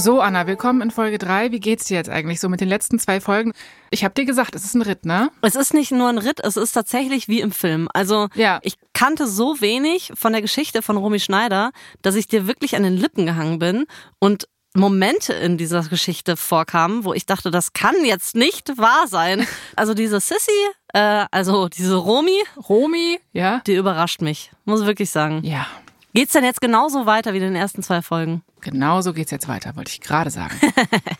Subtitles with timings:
[0.00, 1.52] So, Anna, willkommen in Folge 3.
[1.52, 3.52] Wie geht's dir jetzt eigentlich so mit den letzten zwei Folgen?
[3.90, 5.30] Ich habe dir gesagt, es ist ein Ritt, ne?
[5.42, 7.86] Es ist nicht nur ein Ritt, es ist tatsächlich wie im Film.
[7.92, 8.60] Also Ja.
[8.62, 12.82] ich kannte so wenig von der Geschichte von Romy Schneider, dass ich dir wirklich an
[12.82, 13.84] den Lippen gehangen bin
[14.18, 19.46] und Momente in dieser Geschichte vorkamen, wo ich dachte, das kann jetzt nicht wahr sein.
[19.76, 20.50] Also diese Sissy,
[20.94, 22.40] äh, also diese Romy,
[22.70, 23.60] Romy, ja?
[23.66, 25.42] die überrascht mich, muss ich wirklich sagen.
[25.44, 25.66] Ja.
[26.14, 28.42] Geht's denn jetzt genauso weiter wie in den ersten zwei Folgen?
[28.60, 30.58] Genau so geht's jetzt weiter, wollte ich gerade sagen.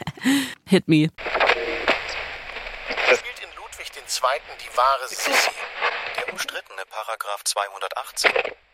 [0.66, 1.08] Hit me.
[3.06, 4.40] spielt in Ludwig II.
[4.60, 5.50] die wahre Sissi.
[6.18, 8.30] Der umstrittene Paragraph 218.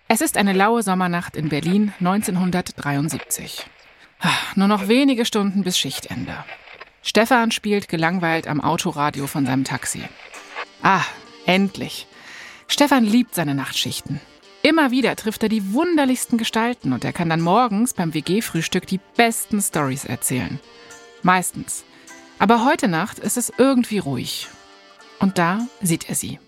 [0.08, 3.66] es ist eine laue Sommernacht in Berlin 1973.
[4.20, 6.44] Ah, Nur noch wenige Stunden bis Schichtende.
[7.02, 10.02] Stefan spielt gelangweilt am Autoradio von seinem Taxi.
[10.82, 11.04] Ah,
[11.46, 12.06] endlich.
[12.66, 14.20] Stefan liebt seine Nachtschichten.
[14.66, 18.98] Immer wieder trifft er die wunderlichsten Gestalten und er kann dann morgens beim WG-Frühstück die
[19.16, 20.58] besten Stories erzählen.
[21.23, 21.84] Meistens.
[22.40, 24.48] Aber heute Nacht ist es irgendwie ruhig.
[25.20, 26.40] Und da sieht er sie.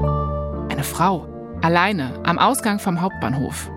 [0.00, 1.28] Eine Frau.
[1.60, 3.70] Alleine am Ausgang vom Hauptbahnhof.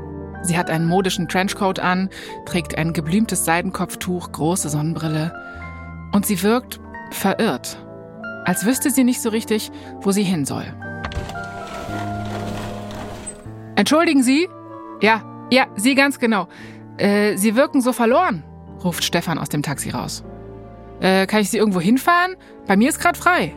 [0.43, 2.09] Sie hat einen modischen Trenchcoat an,
[2.45, 5.33] trägt ein geblümtes Seidenkopftuch, große Sonnenbrille.
[6.13, 6.79] Und sie wirkt
[7.11, 7.77] verirrt.
[8.45, 10.73] Als wüsste sie nicht so richtig, wo sie hin soll.
[13.79, 14.49] Entschuldigen Sie?
[14.99, 16.49] Ja, ja, Sie ganz genau.
[16.97, 18.43] Äh, Sie wirken so verloren,
[18.83, 20.25] ruft Stefan aus dem Taxi raus.
[20.99, 22.35] Äh, kann ich Sie irgendwo hinfahren?
[22.67, 23.55] Bei mir ist gerade frei.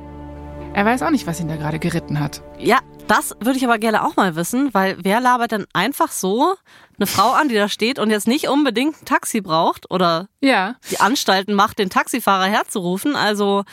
[0.75, 2.43] Er weiß auch nicht, was ihn da gerade geritten hat.
[2.59, 6.55] Ja, das würde ich aber gerne auch mal wissen, weil wer labert denn einfach so
[6.99, 10.77] eine Frau an, die da steht und jetzt nicht unbedingt ein Taxi braucht oder Ja,
[10.91, 13.17] die Anstalten macht, den Taxifahrer herzurufen?
[13.17, 13.65] Also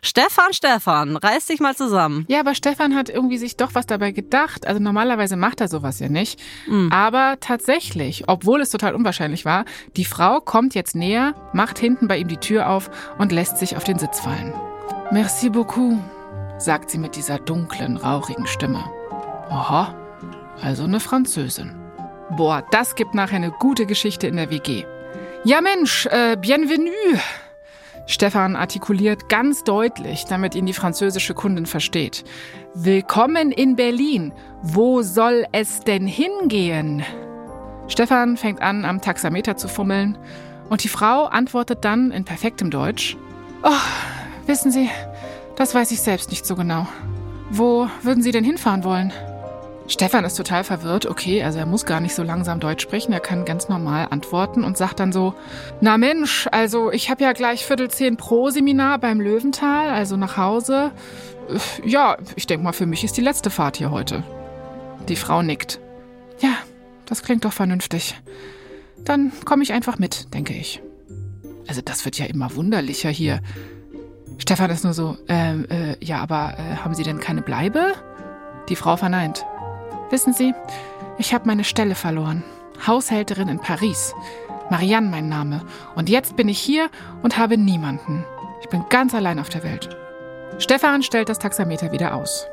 [0.00, 2.24] Stefan, Stefan, reiß dich mal zusammen.
[2.28, 4.66] Ja, aber Stefan hat irgendwie sich doch was dabei gedacht.
[4.66, 6.40] Also normalerweise macht er sowas ja nicht.
[6.90, 12.16] Aber tatsächlich, obwohl es total unwahrscheinlich war, die Frau kommt jetzt näher, macht hinten bei
[12.16, 14.54] ihm die Tür auf und lässt sich auf den Sitz fallen.
[15.10, 15.98] Merci beaucoup,
[16.58, 18.84] sagt sie mit dieser dunklen, rauchigen Stimme.
[19.50, 19.94] Aha,
[20.62, 21.74] also eine Französin.
[22.36, 24.84] Boah, das gibt nachher eine gute Geschichte in der WG.
[25.44, 27.20] Ja Mensch, äh, bienvenue.
[28.06, 32.24] Stefan artikuliert ganz deutlich, damit ihn die französische Kundin versteht.
[32.74, 34.32] Willkommen in Berlin.
[34.62, 37.04] Wo soll es denn hingehen?
[37.88, 40.18] Stefan fängt an, am Taxameter zu fummeln
[40.68, 43.16] und die Frau antwortet dann in perfektem Deutsch.
[43.62, 43.70] Oh,
[44.46, 44.88] wissen Sie,
[45.56, 46.86] das weiß ich selbst nicht so genau.
[47.50, 49.12] Wo würden Sie denn hinfahren wollen?
[49.88, 51.06] Stefan ist total verwirrt.
[51.06, 53.12] Okay, also er muss gar nicht so langsam Deutsch sprechen.
[53.12, 55.34] Er kann ganz normal antworten und sagt dann so,
[55.80, 60.36] na Mensch, also ich habe ja gleich Viertel zehn pro Seminar beim Löwental, also nach
[60.36, 60.90] Hause.
[61.84, 64.24] Ja, ich denke mal, für mich ist die letzte Fahrt hier heute.
[65.08, 65.78] Die Frau nickt.
[66.40, 66.56] Ja,
[67.06, 68.16] das klingt doch vernünftig.
[69.04, 70.82] Dann komme ich einfach mit, denke ich.
[71.68, 73.40] Also das wird ja immer wunderlicher hier.
[74.38, 77.94] Stefan ist nur so, ähm, äh, ja, aber äh, haben Sie denn keine Bleibe?
[78.68, 79.46] Die Frau verneint.
[80.10, 80.54] Wissen Sie,
[81.18, 82.44] ich habe meine Stelle verloren.
[82.86, 84.14] Haushälterin in Paris.
[84.70, 85.62] Marianne mein Name.
[85.94, 86.90] Und jetzt bin ich hier
[87.22, 88.24] und habe niemanden.
[88.62, 89.96] Ich bin ganz allein auf der Welt.
[90.58, 92.46] Stefan stellt das Taxameter wieder aus.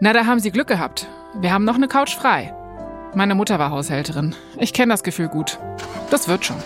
[0.00, 1.08] Na, da haben Sie Glück gehabt.
[1.40, 2.54] Wir haben noch eine Couch frei.
[3.14, 4.34] Meine Mutter war Haushälterin.
[4.58, 5.58] Ich kenne das Gefühl gut.
[6.10, 6.56] Das wird schon.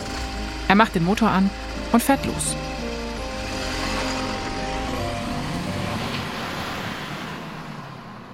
[0.67, 1.51] Er macht den Motor an
[1.93, 2.57] und fährt los.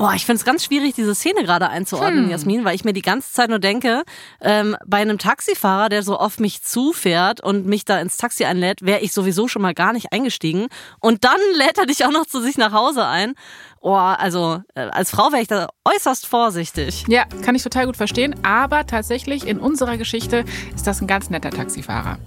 [0.04, 2.30] Boah, ich finde es ganz schwierig, diese Szene gerade einzuordnen, Hm.
[2.30, 4.02] Jasmin, weil ich mir die ganze Zeit nur denke,
[4.42, 8.82] ähm, bei einem Taxifahrer, der so auf mich zufährt und mich da ins Taxi einlädt,
[8.82, 10.66] wäre ich sowieso schon mal gar nicht eingestiegen.
[11.00, 13.32] Und dann lädt er dich auch noch zu sich nach Hause ein.
[13.80, 17.04] Oh, also äh, als Frau wäre ich da äußerst vorsichtig.
[17.08, 18.34] Ja, kann ich total gut verstehen.
[18.44, 20.44] Aber tatsächlich in unserer Geschichte
[20.74, 22.18] ist das ein ganz netter Taxifahrer.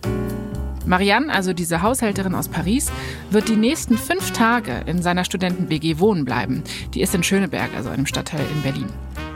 [0.87, 2.91] Marianne, also diese Haushälterin aus Paris,
[3.29, 6.63] wird die nächsten fünf Tage in seiner Studenten-WG wohnen bleiben.
[6.93, 8.87] Die ist in Schöneberg, also einem Stadtteil in Berlin.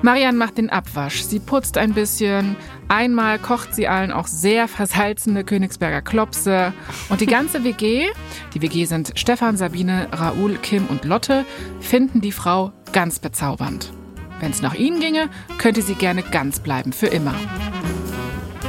[0.01, 2.55] Marianne macht den Abwasch, sie putzt ein bisschen,
[2.87, 6.73] einmal kocht sie allen auch sehr versalzene Königsberger Klopse
[7.09, 8.07] und die ganze WG,
[8.55, 11.45] die WG sind Stefan, Sabine, Raoul, Kim und Lotte,
[11.81, 13.93] finden die Frau ganz bezaubernd.
[14.39, 17.35] Wenn es nach ihnen ginge, könnte sie gerne ganz bleiben, für immer.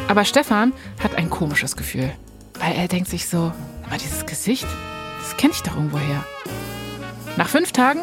[0.09, 2.13] Aber Stefan hat ein komisches Gefühl,
[2.63, 3.53] weil er denkt sich so,
[3.87, 4.67] aber dieses Gesicht,
[5.21, 6.25] das kenne ich doch irgendwoher.
[7.37, 8.01] Nach fünf Tagen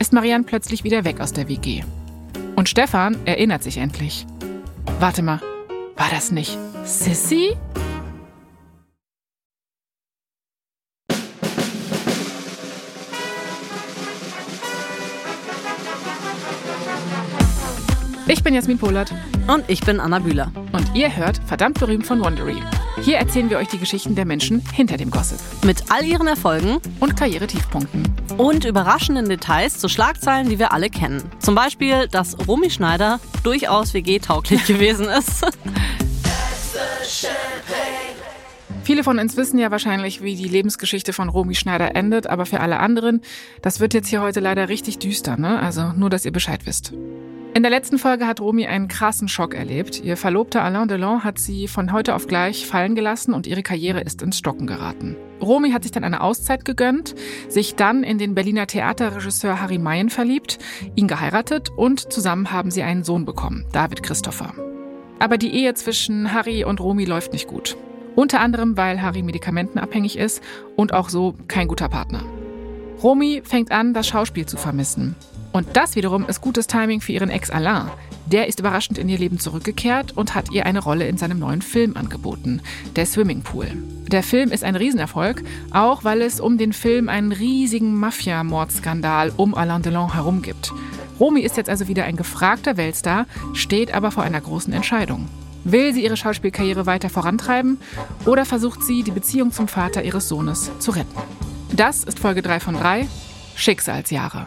[0.00, 1.84] ist Marianne plötzlich wieder weg aus der WG.
[2.56, 4.26] Und Stefan erinnert sich endlich.
[4.98, 5.40] Warte mal,
[5.96, 7.56] war das nicht Sissy?
[18.26, 19.12] Ich bin Jasmin Polat
[19.48, 20.52] Und ich bin Anna Bühler.
[20.72, 22.56] und ihr hört verdammt berühmt von Wondery.
[23.02, 25.38] Hier erzählen wir euch die Geschichten der Menschen hinter dem Gossip.
[25.64, 28.02] Mit all ihren Erfolgen und Karrieretiefpunkten.
[28.36, 31.22] Und überraschenden Details zu Schlagzeilen, die wir alle kennen.
[31.40, 35.44] Zum Beispiel, dass Romy Schneider durchaus WG-tauglich gewesen ist.
[38.84, 42.60] Viele von uns wissen ja wahrscheinlich, wie die Lebensgeschichte von Romy Schneider endet, aber für
[42.60, 43.22] alle anderen,
[43.62, 45.58] das wird jetzt hier heute leider richtig düster, ne?
[45.60, 46.92] Also nur, dass ihr Bescheid wisst.
[47.52, 50.02] In der letzten Folge hat Romy einen krassen Schock erlebt.
[50.04, 54.00] Ihr Verlobter Alain Delon hat sie von heute auf gleich fallen gelassen und ihre Karriere
[54.00, 55.16] ist ins Stocken geraten.
[55.42, 57.16] Romy hat sich dann eine Auszeit gegönnt,
[57.48, 60.58] sich dann in den Berliner Theaterregisseur Harry Mayen verliebt,
[60.94, 64.54] ihn geheiratet und zusammen haben sie einen Sohn bekommen, David Christopher.
[65.18, 67.76] Aber die Ehe zwischen Harry und Romy läuft nicht gut.
[68.14, 70.40] Unter anderem, weil Harry medikamentenabhängig ist
[70.76, 72.22] und auch so kein guter Partner.
[73.02, 75.16] Romy fängt an, das Schauspiel zu vermissen.
[75.52, 77.90] Und das wiederum ist gutes Timing für ihren Ex Alain.
[78.26, 81.62] Der ist überraschend in ihr Leben zurückgekehrt und hat ihr eine Rolle in seinem neuen
[81.62, 82.62] Film angeboten,
[82.94, 83.66] der Swimmingpool.
[84.06, 85.42] Der Film ist ein Riesenerfolg,
[85.72, 90.72] auch weil es um den Film einen riesigen Mafia-Mordskandal um Alain Delon herum gibt.
[91.18, 95.28] Romy ist jetzt also wieder ein gefragter Weltstar, steht aber vor einer großen Entscheidung.
[95.64, 97.78] Will sie ihre Schauspielkarriere weiter vorantreiben
[98.24, 101.18] oder versucht sie, die Beziehung zum Vater ihres Sohnes zu retten?
[101.72, 103.06] Das ist Folge 3 von 3,
[103.56, 104.46] Schicksalsjahre.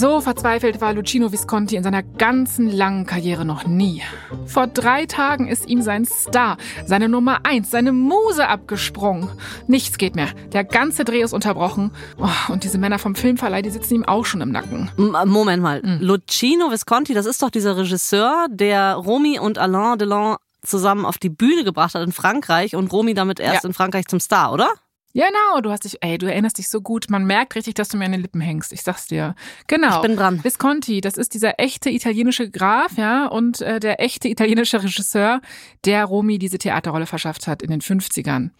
[0.00, 4.00] So verzweifelt war Lucino Visconti in seiner ganzen langen Karriere noch nie.
[4.46, 6.56] Vor drei Tagen ist ihm sein Star,
[6.86, 9.28] seine Nummer eins, seine Muse abgesprungen.
[9.66, 10.28] Nichts geht mehr.
[10.52, 11.90] Der ganze Dreh ist unterbrochen.
[12.16, 14.88] Oh, und diese Männer vom Filmverleih, die sitzen ihm auch schon im Nacken.
[14.96, 15.82] Moment mal.
[15.82, 15.98] Mhm.
[16.00, 21.28] Lucino Visconti, das ist doch dieser Regisseur, der Romy und Alain Delon zusammen auf die
[21.28, 23.68] Bühne gebracht hat in Frankreich und Romy damit erst ja.
[23.68, 24.68] in Frankreich zum Star, oder?
[25.14, 27.06] Ja, genau, du hast dich, ey, du erinnerst dich so gut.
[27.08, 28.72] Man merkt richtig, dass du mir an den Lippen hängst.
[28.72, 29.34] Ich sag's dir.
[29.66, 29.96] Genau.
[29.96, 30.44] Ich bin dran.
[30.44, 35.40] Visconti, das ist dieser echte italienische Graf, ja, und äh, der echte italienische Regisseur,
[35.86, 38.50] der Romy diese Theaterrolle verschafft hat in den 50ern.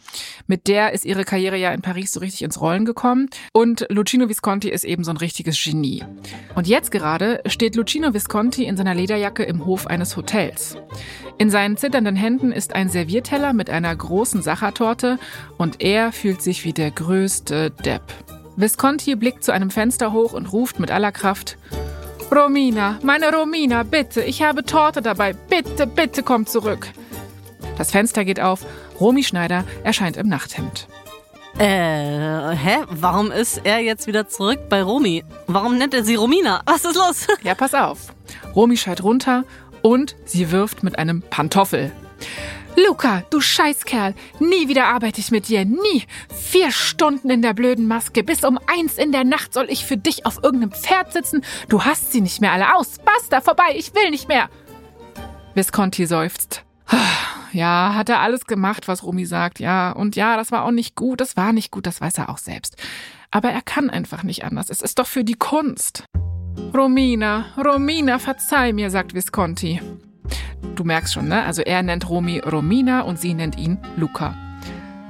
[0.47, 3.29] Mit der ist ihre Karriere ja in Paris so richtig ins Rollen gekommen.
[3.53, 6.03] Und Lucino Visconti ist eben so ein richtiges Genie.
[6.55, 10.79] Und jetzt gerade steht Lucino Visconti in seiner Lederjacke im Hof eines Hotels.
[11.37, 15.21] In seinen zitternden Händen ist ein Servierteller mit einer großen Sachertorte
[15.57, 18.03] und er fühlt sich wie der größte Depp.
[18.57, 21.57] Visconti blickt zu einem Fenster hoch und ruft mit aller Kraft
[22.31, 26.89] Romina, meine Romina, bitte, ich habe Torte dabei, bitte, bitte komm zurück.
[27.79, 28.67] Das Fenster geht auf,
[29.01, 30.89] Romy Schneider erscheint im Nachthemd.
[31.59, 32.85] Äh, hä?
[32.89, 35.25] Warum ist er jetzt wieder zurück bei Romy?
[35.47, 36.63] Warum nennt er sie Romina?
[36.67, 37.27] Was ist los?
[37.43, 38.13] Ja, pass auf.
[38.55, 39.45] Romy schreit runter
[39.83, 41.93] und sie wirft mit einem Pantoffel.
[42.87, 46.05] Luca, du Scheißkerl, nie wieder arbeite ich mit dir, nie.
[46.33, 49.97] Vier Stunden in der blöden Maske, bis um eins in der Nacht soll ich für
[49.97, 51.43] dich auf irgendeinem Pferd sitzen.
[51.69, 52.99] Du hast sie nicht mehr alle aus.
[52.99, 54.49] Basta, vorbei, ich will nicht mehr.
[55.55, 56.65] Visconti seufzt.
[57.53, 59.91] Ja, hat er alles gemacht, was Romy sagt, ja.
[59.91, 62.39] Und ja, das war auch nicht gut, das war nicht gut, das weiß er auch
[62.39, 62.77] selbst.
[63.31, 64.71] Aber er kann einfach nicht anders.
[64.71, 66.05] Es ist doch für die Kunst.
[66.75, 69.81] Romina, Romina, verzeih mir, sagt Visconti.
[70.75, 71.45] Du merkst schon, ne?
[71.45, 74.35] Also er nennt Romy Romina und sie nennt ihn Luca.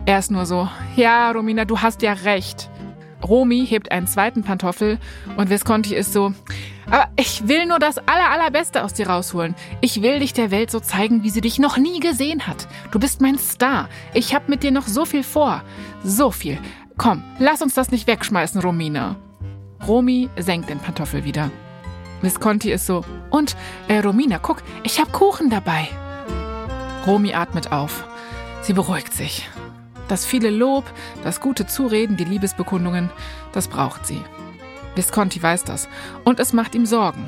[0.06, 2.70] Er ist nur so, ja, Romina, du hast ja recht.
[3.22, 4.98] Romy hebt einen zweiten Pantoffel
[5.36, 6.32] und Visconti ist so,
[6.90, 9.54] aber ich will nur das aller, allerbeste aus dir rausholen.
[9.80, 12.66] Ich will dich der Welt so zeigen, wie sie dich noch nie gesehen hat.
[12.90, 13.88] Du bist mein Star.
[14.14, 15.62] Ich hab mit dir noch so viel vor.
[16.02, 16.58] So viel.
[16.96, 19.16] Komm, lass uns das nicht wegschmeißen, Romina.
[19.86, 21.50] Romy senkt den Pantoffel wieder.
[22.22, 23.56] Visconti ist so, und,
[23.88, 25.88] äh, Romina, guck, ich hab Kuchen dabei.
[27.06, 28.04] Romy atmet auf.
[28.62, 29.48] Sie beruhigt sich.
[30.08, 30.84] Das viele Lob,
[31.22, 33.10] das gute Zureden, die Liebesbekundungen,
[33.52, 34.20] das braucht sie.
[34.94, 35.88] Visconti weiß das.
[36.24, 37.24] Und es macht ihm Sorgen.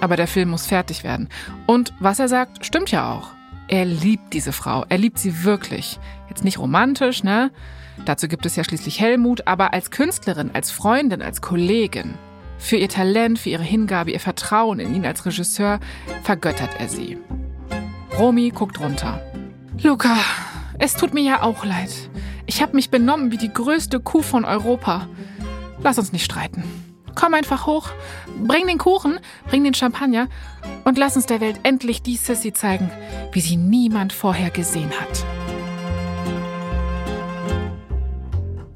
[0.00, 1.28] Aber der Film muss fertig werden.
[1.66, 3.30] Und was er sagt, stimmt ja auch.
[3.66, 4.84] Er liebt diese Frau.
[4.88, 5.98] Er liebt sie wirklich.
[6.28, 7.50] Jetzt nicht romantisch, ne?
[8.04, 12.14] Dazu gibt es ja schließlich Helmut, aber als Künstlerin, als Freundin, als Kollegin.
[12.58, 15.80] Für ihr Talent, für ihre Hingabe, ihr Vertrauen in ihn als Regisseur
[16.22, 17.18] vergöttert er sie.
[18.18, 19.22] Romy guckt runter.
[19.82, 20.16] Luca,
[20.78, 21.90] es tut mir ja auch leid.
[22.46, 25.06] Ich habe mich benommen wie die größte Kuh von Europa.
[25.82, 26.64] Lass uns nicht streiten.
[27.14, 27.90] Komm einfach hoch,
[28.44, 30.28] bring den Kuchen, bring den Champagner
[30.84, 32.90] und lass uns der Welt endlich die Sissy zeigen,
[33.32, 35.24] wie sie niemand vorher gesehen hat.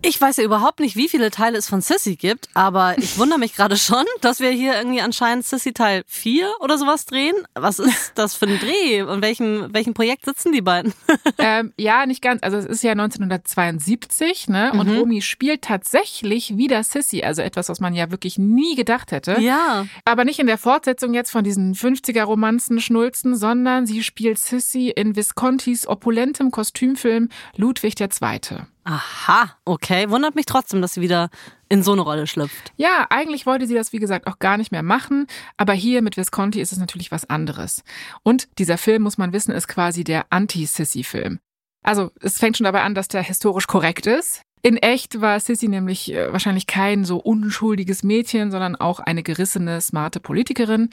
[0.05, 3.39] Ich weiß ja überhaupt nicht, wie viele Teile es von Sissy gibt, aber ich wundere
[3.39, 7.37] mich gerade schon, dass wir hier irgendwie anscheinend Sissy Teil 4 oder sowas drehen.
[7.55, 9.03] Was ist das für ein Dreh?
[9.03, 10.93] Und welchem, welchem Projekt sitzen die beiden?
[11.39, 12.43] ähm, ja, nicht ganz.
[12.43, 14.73] Also es ist ja 1972, ne?
[14.73, 14.99] Und mhm.
[14.99, 19.41] Romy spielt tatsächlich wieder Sissy, also etwas, was man ja wirklich nie gedacht hätte.
[19.41, 19.87] Ja.
[20.05, 25.15] Aber nicht in der Fortsetzung jetzt von diesen 50er-Romanzen schnulzen, sondern sie spielt Sissy in
[25.15, 28.67] Viscontis opulentem Kostümfilm Ludwig II.
[28.85, 30.11] Aha, okay.
[30.11, 31.31] Wundert mich trotzdem, dass sie wieder
[31.69, 32.73] in so eine Rolle schlüpft.
[32.77, 35.27] Ja, eigentlich wollte sie das, wie gesagt, auch gar nicht mehr machen.
[35.57, 37.85] Aber hier mit Visconti ist es natürlich was anderes.
[38.23, 41.39] Und dieser Film, muss man wissen, ist quasi der Anti-Sissy-Film.
[41.83, 44.43] Also es fängt schon dabei an, dass der historisch korrekt ist.
[44.64, 49.81] In echt war Sissy nämlich äh, wahrscheinlich kein so unschuldiges Mädchen, sondern auch eine gerissene,
[49.81, 50.90] smarte Politikerin.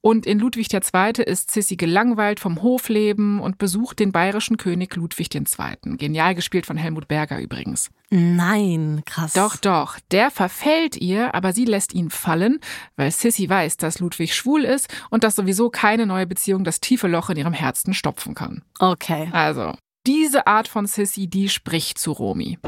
[0.00, 1.24] Und in Ludwig II.
[1.24, 5.96] ist Sissy gelangweilt vom Hofleben und besucht den bayerischen König Ludwig II.
[5.96, 7.90] Genial gespielt von Helmut Berger übrigens.
[8.10, 9.32] Nein, krass.
[9.32, 9.98] Doch, doch.
[10.12, 12.60] Der verfällt ihr, aber sie lässt ihn fallen,
[12.94, 17.08] weil Sissy weiß, dass Ludwig schwul ist und dass sowieso keine neue Beziehung das tiefe
[17.08, 18.62] Loch in ihrem Herzen stopfen kann.
[18.78, 19.28] Okay.
[19.32, 19.74] Also,
[20.06, 22.58] diese Art von Sissy, die spricht zu Romy.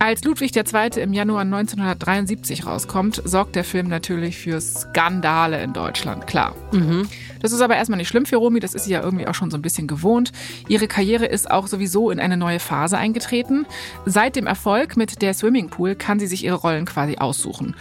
[0.00, 1.02] Als Ludwig II.
[1.02, 6.54] im Januar 1973 rauskommt, sorgt der Film natürlich für Skandale in Deutschland, klar.
[6.72, 7.08] Mhm.
[7.40, 9.50] Das ist aber erstmal nicht schlimm für Romy, das ist sie ja irgendwie auch schon
[9.50, 10.30] so ein bisschen gewohnt.
[10.68, 13.66] Ihre Karriere ist auch sowieso in eine neue Phase eingetreten.
[14.06, 17.74] Seit dem Erfolg mit der Swimmingpool kann sie sich ihre Rollen quasi aussuchen.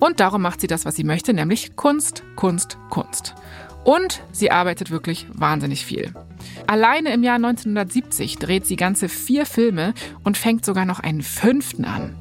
[0.00, 3.34] Und darum macht sie das, was sie möchte, nämlich Kunst, Kunst, Kunst.
[3.84, 6.12] Und sie arbeitet wirklich wahnsinnig viel.
[6.66, 9.94] Alleine im Jahr 1970 dreht sie ganze vier Filme
[10.24, 12.14] und fängt sogar noch einen fünften an.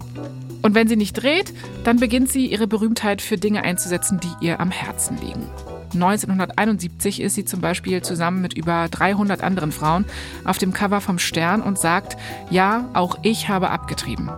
[0.62, 4.60] Und wenn sie nicht dreht, dann beginnt sie ihre Berühmtheit für Dinge einzusetzen, die ihr
[4.60, 5.50] am Herzen liegen.
[5.94, 10.06] 1971 ist sie zum Beispiel zusammen mit über 300 anderen Frauen
[10.46, 12.18] auf dem Cover vom Stern und sagt,
[12.50, 14.30] ja, auch ich habe abgetrieben.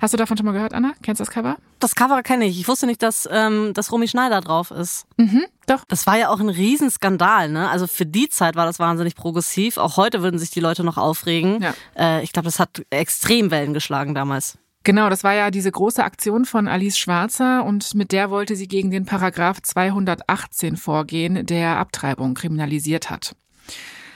[0.00, 0.94] Hast du davon schon mal gehört, Anna?
[1.02, 1.58] Kennst du das Cover?
[1.78, 2.58] Das Cover kenne ich.
[2.58, 5.06] Ich wusste nicht, dass, ähm, dass Romy Schneider drauf ist.
[5.18, 5.84] Mhm, doch.
[5.88, 7.68] Das war ja auch ein Riesenskandal, ne?
[7.68, 9.76] Also für die Zeit war das wahnsinnig progressiv.
[9.76, 11.62] Auch heute würden sich die Leute noch aufregen.
[11.62, 11.74] Ja.
[11.96, 14.56] Äh, ich glaube, das hat extrem Wellen geschlagen damals.
[14.84, 18.66] Genau, das war ja diese große Aktion von Alice Schwarzer und mit der wollte sie
[18.66, 23.36] gegen den Paragraph 218 vorgehen, der Abtreibung kriminalisiert hat.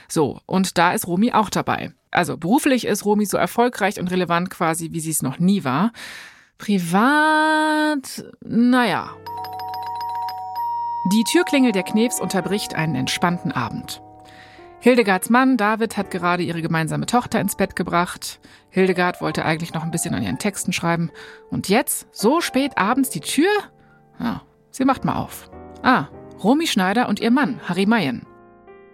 [0.07, 1.93] So, und da ist Romy auch dabei.
[2.11, 5.91] Also beruflich ist Romy so erfolgreich und relevant quasi, wie sie es noch nie war.
[6.57, 9.09] Privat, naja.
[11.11, 14.01] Die Türklingel der Knebs unterbricht einen entspannten Abend.
[14.79, 18.39] Hildegards Mann David hat gerade ihre gemeinsame Tochter ins Bett gebracht.
[18.69, 21.11] Hildegard wollte eigentlich noch ein bisschen an ihren Texten schreiben.
[21.49, 23.49] Und jetzt, so spät abends, die Tür?
[24.19, 25.49] Ja, sie macht mal auf.
[25.81, 26.07] Ah,
[26.43, 28.25] Romy Schneider und ihr Mann, Harry Mayen.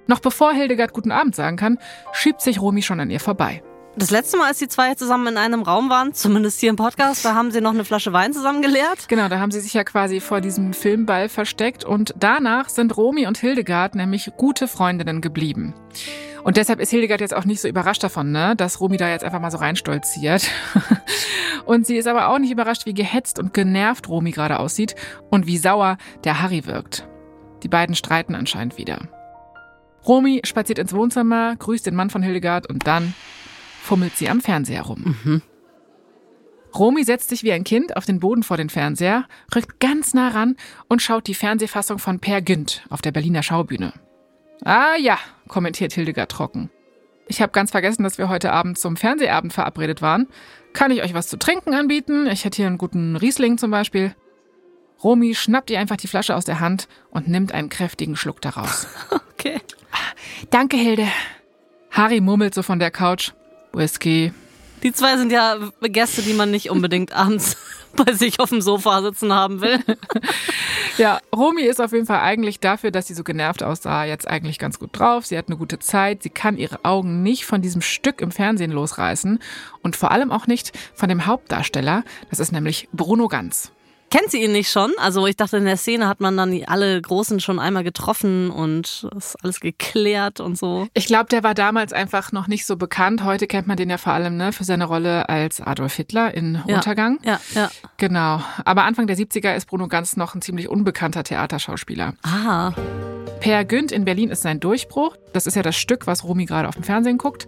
[0.07, 1.77] Noch bevor Hildegard guten Abend sagen kann,
[2.11, 3.63] schiebt sich Romy schon an ihr vorbei.
[3.97, 7.25] Das letzte Mal, als die zwei zusammen in einem Raum waren, zumindest hier im Podcast,
[7.25, 9.09] da haben sie noch eine Flasche Wein zusammen geleert.
[9.09, 13.27] Genau, da haben sie sich ja quasi vor diesem Filmball versteckt und danach sind Romy
[13.27, 15.73] und Hildegard nämlich gute Freundinnen geblieben.
[16.43, 19.25] Und deshalb ist Hildegard jetzt auch nicht so überrascht davon, ne, dass Romy da jetzt
[19.25, 20.49] einfach mal so reinstolziert.
[21.65, 24.95] und sie ist aber auch nicht überrascht, wie gehetzt und genervt Romy gerade aussieht
[25.29, 27.07] und wie sauer der Harry wirkt.
[27.63, 29.20] Die beiden streiten anscheinend wieder.
[30.07, 33.13] Romy spaziert ins Wohnzimmer, grüßt den Mann von Hildegard und dann
[33.81, 35.15] fummelt sie am Fernseher rum.
[35.23, 35.41] Mhm.
[36.73, 40.29] Romy setzt sich wie ein Kind auf den Boden vor den Fernseher, rückt ganz nah
[40.29, 40.55] ran
[40.87, 43.93] und schaut die Fernsehfassung von Per Günd auf der Berliner Schaubühne.
[44.63, 45.17] Ah ja,
[45.47, 46.69] kommentiert Hildegard trocken.
[47.27, 50.27] Ich habe ganz vergessen, dass wir heute Abend zum Fernsehabend verabredet waren.
[50.73, 52.27] Kann ich euch was zu trinken anbieten?
[52.27, 54.15] Ich hätte hier einen guten Riesling zum Beispiel.
[55.03, 58.87] Romy schnappt ihr einfach die Flasche aus der Hand und nimmt einen kräftigen Schluck daraus.
[59.41, 59.59] Okay.
[60.49, 61.07] Danke, Hilde.
[61.91, 63.31] Harry murmelt so von der Couch.
[63.73, 64.33] Whisky.
[64.83, 67.57] Die zwei sind ja Gäste, die man nicht unbedingt abends
[67.95, 69.79] bei sich auf dem Sofa sitzen haben will.
[70.97, 74.59] ja, Romy ist auf jeden Fall eigentlich dafür, dass sie so genervt aussah, jetzt eigentlich
[74.59, 75.25] ganz gut drauf.
[75.25, 76.23] Sie hat eine gute Zeit.
[76.23, 79.39] Sie kann ihre Augen nicht von diesem Stück im Fernsehen losreißen
[79.81, 82.03] und vor allem auch nicht von dem Hauptdarsteller.
[82.29, 83.71] Das ist nämlich Bruno Ganz.
[84.11, 84.91] Kennt sie ihn nicht schon?
[84.97, 89.07] Also ich dachte, in der Szene hat man dann alle Großen schon einmal getroffen und
[89.15, 90.89] ist alles geklärt und so.
[90.93, 93.23] Ich glaube, der war damals einfach noch nicht so bekannt.
[93.23, 96.61] Heute kennt man den ja vor allem ne, für seine Rolle als Adolf Hitler in
[96.67, 97.19] ja, Untergang.
[97.23, 97.71] Ja, ja.
[97.95, 98.43] Genau.
[98.65, 102.13] Aber Anfang der 70er ist Bruno Ganz noch ein ziemlich unbekannter Theaterschauspieler.
[102.23, 102.73] Ah.
[103.39, 105.15] Per Günd in Berlin ist sein Durchbruch.
[105.31, 107.47] Das ist ja das Stück, was Romy gerade auf dem Fernsehen guckt.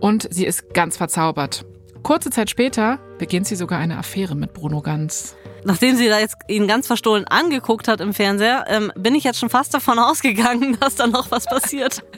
[0.00, 1.64] Und sie ist ganz verzaubert.
[2.02, 6.36] Kurze Zeit später beginnt sie sogar eine Affäre mit Bruno Ganz nachdem sie da jetzt
[6.48, 10.76] ihn ganz verstohlen angeguckt hat im Fernseher, ähm, bin ich jetzt schon fast davon ausgegangen,
[10.80, 12.02] dass da noch was passiert.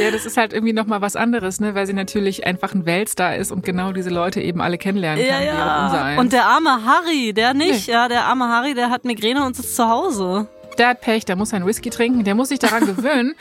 [0.00, 1.74] Ja, das ist halt irgendwie nochmal was anderes, ne?
[1.74, 5.42] weil sie natürlich einfach ein Weltstar ist und genau diese Leute eben alle kennenlernen kann,
[5.42, 6.20] Ja, ja.
[6.20, 9.74] Und der arme Harry, der nicht, ja, der arme Harry, der hat Migräne und sitzt
[9.74, 10.46] zu Hause.
[10.78, 13.34] Der hat Pech, der muss einen Whisky trinken, der muss sich daran gewöhnen.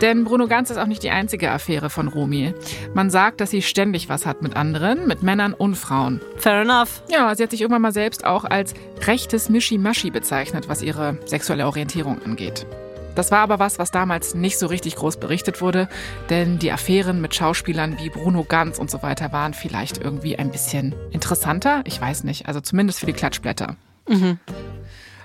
[0.00, 2.54] Denn Bruno Ganz ist auch nicht die einzige Affäre von Romy.
[2.94, 6.20] Man sagt, dass sie ständig was hat mit anderen, mit Männern und Frauen.
[6.36, 7.02] Fair enough.
[7.08, 8.74] Ja, sie hat sich irgendwann mal selbst auch als
[9.06, 12.66] rechtes Mischi-Maschi bezeichnet, was ihre sexuelle Orientierung angeht.
[13.14, 15.88] Das war aber was, was damals nicht so richtig groß berichtet wurde,
[16.30, 20.50] denn die Affären mit Schauspielern wie Bruno Ganz und so weiter waren vielleicht irgendwie ein
[20.50, 21.82] bisschen interessanter.
[21.84, 23.76] Ich weiß nicht, also zumindest für die Klatschblätter.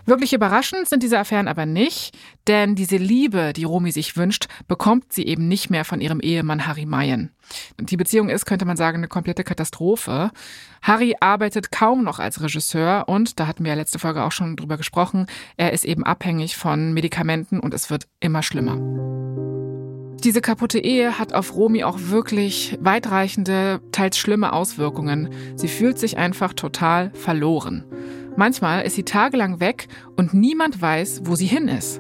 [0.06, 5.14] Wirklich überraschend sind diese Affären aber nicht, denn diese Liebe, die Romy sich wünscht, bekommt
[5.14, 7.32] sie eben nicht mehr von ihrem Ehemann Harry Mayen.
[7.80, 10.32] Die Beziehung ist, könnte man sagen, eine komplette Katastrophe.
[10.82, 14.56] Harry arbeitet kaum noch als Regisseur und, da hatten wir ja letzte Folge auch schon
[14.56, 15.28] drüber gesprochen,
[15.58, 18.78] er ist eben abhängig von Medikamenten und es wird immer schlimmer.
[20.24, 25.30] Diese kaputte Ehe hat auf Romy auch wirklich weitreichende, teils schlimme Auswirkungen.
[25.56, 27.86] Sie fühlt sich einfach total verloren.
[28.40, 32.00] Manchmal ist sie tagelang weg und niemand weiß, wo sie hin ist.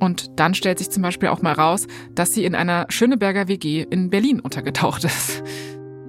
[0.00, 3.86] Und dann stellt sich zum Beispiel auch mal raus, dass sie in einer Schöneberger WG
[3.88, 5.44] in Berlin untergetaucht ist.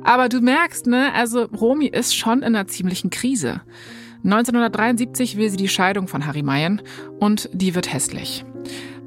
[0.04, 3.62] Aber du merkst, ne, also Romy ist schon in einer ziemlichen Krise.
[4.24, 6.82] 1973 will sie die Scheidung von Harry Mayen
[7.20, 8.44] und die wird hässlich.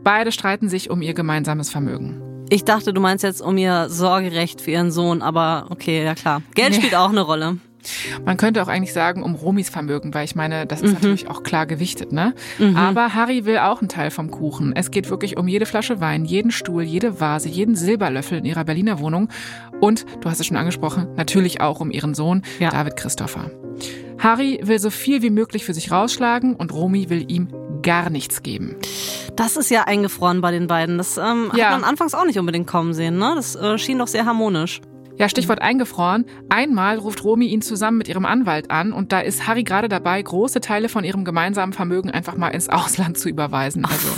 [0.05, 2.23] Beide streiten sich um ihr gemeinsames Vermögen.
[2.50, 6.43] Ich dachte, du meinst jetzt um ihr Sorgerecht für ihren Sohn, aber okay, ja klar.
[6.55, 6.76] Geld Nee.
[6.76, 7.59] spielt auch eine Rolle.
[8.25, 11.43] Man könnte auch eigentlich sagen, um Romis Vermögen, weil ich meine, das ist natürlich auch
[11.43, 12.35] klar gewichtet, ne?
[12.75, 14.75] Aber Harry will auch einen Teil vom Kuchen.
[14.75, 18.64] Es geht wirklich um jede Flasche Wein, jeden Stuhl, jede Vase, jeden Silberlöffel in ihrer
[18.64, 19.28] Berliner Wohnung.
[19.81, 22.71] Und, du hast es schon angesprochen, natürlich auch um ihren Sohn, Ja.
[22.71, 23.50] David Christopher.
[24.19, 27.49] Harry will so viel wie möglich für sich rausschlagen und Romy will ihm
[27.83, 28.76] gar nichts geben.
[29.37, 30.97] Das ist ja eingefroren bei den beiden.
[30.97, 31.66] Das ähm, Ja.
[31.71, 33.33] hat man anfangs auch nicht unbedingt kommen sehen, ne?
[33.37, 34.81] Das äh, schien doch sehr harmonisch.
[35.18, 36.26] Ja, Stichwort eingefroren.
[36.50, 40.20] Einmal ruft Romy ihn zusammen mit ihrem Anwalt an und da ist Harry gerade dabei,
[40.20, 43.85] große Teile von ihrem gemeinsamen Vermögen einfach mal ins Ausland zu überweisen.
[43.85, 44.08] Also,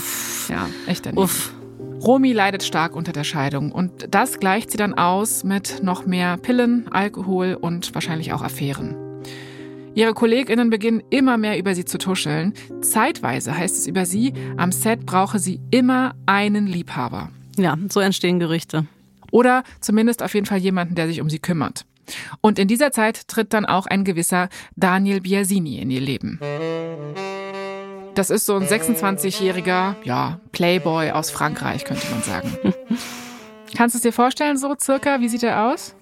[0.52, 1.22] ja, echt daneben.
[1.22, 1.52] Uff.
[2.00, 6.36] Romy leidet stark unter der Scheidung und das gleicht sie dann aus mit noch mehr
[6.36, 8.96] Pillen, Alkohol und wahrscheinlich auch Affären.
[9.94, 12.54] Ihre KollegInnen beginnen immer mehr über sie zu tuscheln.
[12.82, 17.30] Zeitweise heißt es über sie, am Set brauche sie immer einen Liebhaber.
[17.56, 18.86] Ja, so entstehen Gerüchte.
[19.30, 21.84] Oder zumindest auf jeden Fall jemanden, der sich um sie kümmert.
[22.40, 26.40] Und in dieser Zeit tritt dann auch ein gewisser Daniel Biasini in ihr Leben.
[28.14, 32.74] Das ist so ein 26-jähriger, ja, Playboy aus Frankreich, könnte man sagen.
[33.76, 35.20] Kannst du es dir vorstellen, so circa?
[35.20, 35.94] Wie sieht er aus?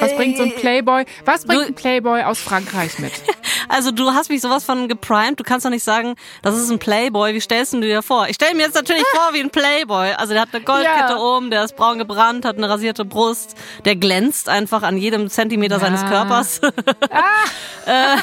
[0.00, 3.12] Was bringt so ein Playboy, was bringt ein Playboy aus Frankreich mit?
[3.66, 5.40] Also du hast mich sowas von geprimed.
[5.40, 7.32] Du kannst doch nicht sagen, das ist ein Playboy.
[7.32, 8.28] Wie stellst du dir vor?
[8.28, 10.12] Ich stelle mir jetzt natürlich vor wie ein Playboy.
[10.12, 11.16] Also der hat eine Goldkette Ja.
[11.16, 15.80] oben, der ist braun gebrannt, hat eine rasierte Brust, der glänzt einfach an jedem Zentimeter
[15.80, 16.08] seines Ja.
[16.08, 16.58] Körpers.
[17.86, 18.16] äh,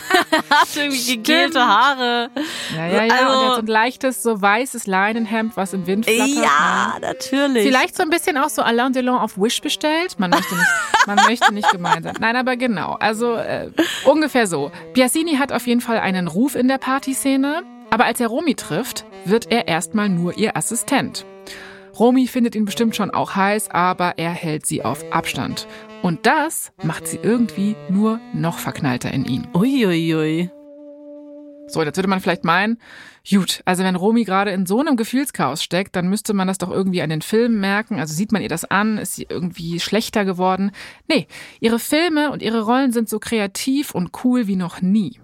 [0.50, 2.30] hat irgendwie gegelte Haare.
[2.76, 3.02] Ja, ja, ja.
[3.04, 6.28] und er Also- hat so ein leichtes, so weißes Leinenhemd, was im Wind flattert.
[6.36, 6.44] ne?
[6.44, 7.64] Ja, natürlich.
[7.64, 10.20] Vielleicht so ein bisschen auch so Alain Delon auf Wish bestellt.
[10.20, 10.68] Man möchte nicht,
[11.08, 12.16] man möchte nicht gemein sein.
[12.20, 12.94] Nein, aber genau.
[13.00, 13.70] Also äh,
[14.06, 14.72] ungefähr so.
[14.94, 17.64] Biasini hat auf jeden Fall einen Ruf in der Partyszene.
[17.90, 21.26] Aber als er Romy trifft, wird er erstmal nur ihr Assistent.
[22.00, 25.68] Romy findet ihn bestimmt schon auch heiß, aber er hält sie auf Abstand.
[26.02, 29.48] Und das macht sie irgendwie nur noch verknallter in ihn.
[29.54, 30.50] Uiuiui.
[31.68, 32.80] So, jetzt würde man vielleicht meinen,
[33.30, 36.72] gut, also wenn Romy gerade in so einem Gefühlschaos steckt, dann müsste man das doch
[36.72, 38.00] irgendwie an den Filmen merken.
[38.00, 40.72] Also sieht man ihr das an, ist sie irgendwie schlechter geworden?
[41.08, 41.28] Nee,
[41.60, 45.20] ihre Filme und ihre Rollen sind so kreativ und cool wie noch nie.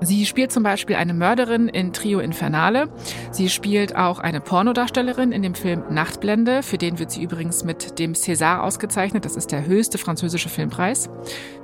[0.00, 2.88] Sie spielt zum Beispiel eine Mörderin in Trio Infernale.
[3.30, 6.62] Sie spielt auch eine Pornodarstellerin in dem Film Nachtblende.
[6.62, 9.24] Für den wird sie übrigens mit dem César ausgezeichnet.
[9.24, 11.08] Das ist der höchste französische Filmpreis.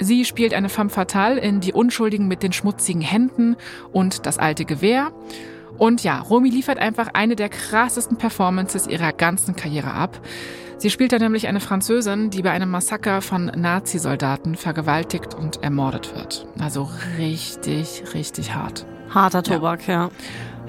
[0.01, 3.57] Sie spielt eine femme fatale in Die Unschuldigen mit den schmutzigen Händen
[3.93, 5.13] und Das alte Gewehr.
[5.79, 10.21] Und ja, Romy liefert einfach eine der krassesten Performances ihrer ganzen Karriere ab.
[10.79, 16.15] Sie spielt da nämlich eine Französin, die bei einem Massaker von Nazi-Soldaten vergewaltigt und ermordet
[16.15, 16.47] wird.
[16.61, 16.89] Also
[17.19, 18.87] richtig, richtig hart.
[19.11, 20.11] Harter Tobak, ja.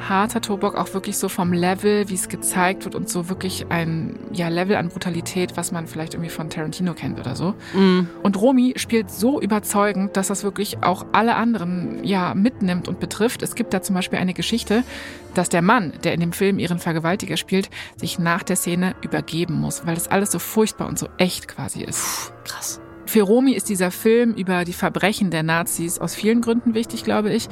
[0.07, 4.17] Harter Tobak auch wirklich so vom Level, wie es gezeigt wird und so wirklich ein
[4.31, 7.53] ja, Level an Brutalität, was man vielleicht irgendwie von Tarantino kennt oder so.
[8.23, 13.41] Und Romy spielt so überzeugend, dass das wirklich auch alle anderen ja mitnimmt und betrifft.
[13.41, 14.83] Es gibt da zum Beispiel eine Geschichte,
[15.33, 19.55] dass der Mann, der in dem Film ihren Vergewaltiger spielt, sich nach der Szene übergeben
[19.55, 22.31] muss, weil das alles so furchtbar und so echt quasi ist.
[22.45, 22.79] Krass.
[23.05, 27.33] Für Romy ist dieser Film über die Verbrechen der Nazis aus vielen Gründen wichtig, glaube
[27.33, 27.49] ich.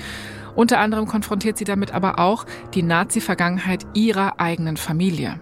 [0.58, 5.40] Unter anderem konfrontiert sie damit aber auch die Nazi-Vergangenheit ihrer eigenen Familie.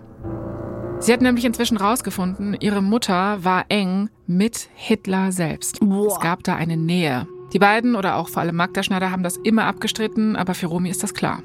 [0.99, 5.79] Sie hat nämlich inzwischen rausgefunden, ihre Mutter war eng mit Hitler selbst.
[5.79, 6.07] Boah.
[6.07, 7.27] Es gab da eine Nähe.
[7.53, 10.89] Die beiden oder auch vor allem Magda Schneider haben das immer abgestritten, aber für Romy
[10.89, 11.43] ist das klar.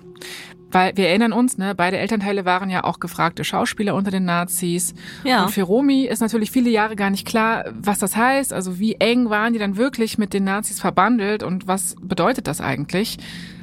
[0.72, 4.94] Weil wir erinnern uns, ne, beide Elternteile waren ja auch gefragte Schauspieler unter den Nazis.
[5.22, 5.44] Ja.
[5.44, 8.52] Und für Romy ist natürlich viele Jahre gar nicht klar, was das heißt.
[8.52, 12.60] Also wie eng waren die dann wirklich mit den Nazis verbandelt und was bedeutet das
[12.60, 13.18] eigentlich?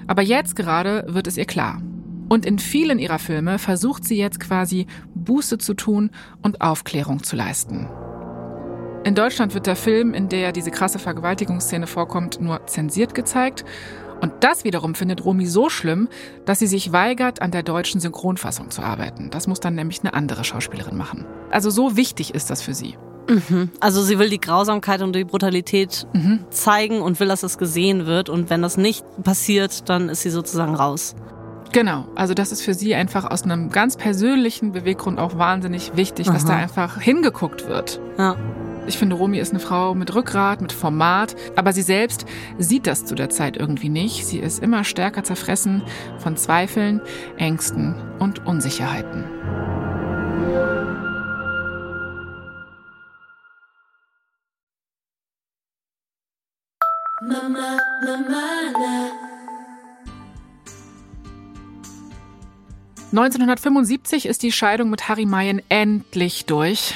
[0.08, 1.82] Aber jetzt gerade wird es ihr klar.
[2.30, 7.36] Und in vielen ihrer Filme versucht sie jetzt quasi Buße zu tun und Aufklärung zu
[7.36, 7.88] leisten.
[9.04, 13.64] In Deutschland wird der Film, in der diese krasse Vergewaltigungsszene vorkommt, nur zensiert gezeigt.
[14.20, 16.10] Und das wiederum findet Romy so schlimm,
[16.46, 19.30] dass sie sich weigert, an der deutschen Synchronfassung zu arbeiten.
[19.30, 21.26] Das muss dann nämlich eine andere Schauspielerin machen.
[21.52, 22.98] Also so wichtig ist das für sie.
[23.80, 26.08] Also sie will die Grausamkeit und die Brutalität
[26.50, 28.30] zeigen und will, dass es gesehen wird.
[28.30, 31.16] Und wenn das nicht passiert, dann ist sie sozusagen raus.
[31.74, 36.28] Genau, also das ist für sie einfach aus einem ganz persönlichen Beweggrund auch wahnsinnig wichtig,
[36.28, 36.54] dass Aha.
[36.54, 38.00] da einfach hingeguckt wird.
[38.18, 38.36] Ja.
[38.88, 42.26] Ich finde, Romy ist eine Frau mit Rückgrat, mit Format, aber sie selbst
[42.58, 44.26] sieht das zu der Zeit irgendwie nicht.
[44.26, 45.84] Sie ist immer stärker zerfressen
[46.20, 47.02] von Zweifeln,
[47.38, 49.26] Ängsten und Unsicherheiten.
[63.12, 66.94] 1975 ist die Scheidung mit Harry Mayen endlich durch.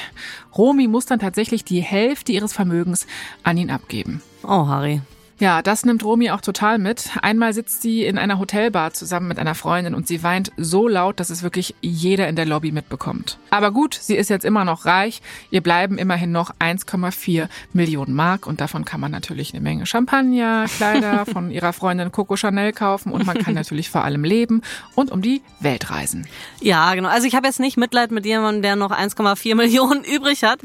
[0.56, 3.06] Romy muss dann tatsächlich die Hälfte ihres Vermögens
[3.42, 4.22] an ihn abgeben.
[4.42, 5.00] Oh, Harry.
[5.42, 7.10] Ja, das nimmt Romy auch total mit.
[7.20, 11.18] Einmal sitzt sie in einer Hotelbar zusammen mit einer Freundin und sie weint so laut,
[11.18, 13.38] dass es wirklich jeder in der Lobby mitbekommt.
[13.50, 15.20] Aber gut, sie ist jetzt immer noch reich.
[15.50, 20.66] Ihr bleiben immerhin noch 1,4 Millionen Mark und davon kann man natürlich eine Menge Champagner,
[20.76, 24.62] Kleider von ihrer Freundin Coco Chanel kaufen und man kann natürlich vor allem leben
[24.94, 26.24] und um die Welt reisen.
[26.60, 27.08] Ja, genau.
[27.08, 30.60] Also ich habe jetzt nicht Mitleid mit jemandem, der noch 1,4 Millionen übrig hat.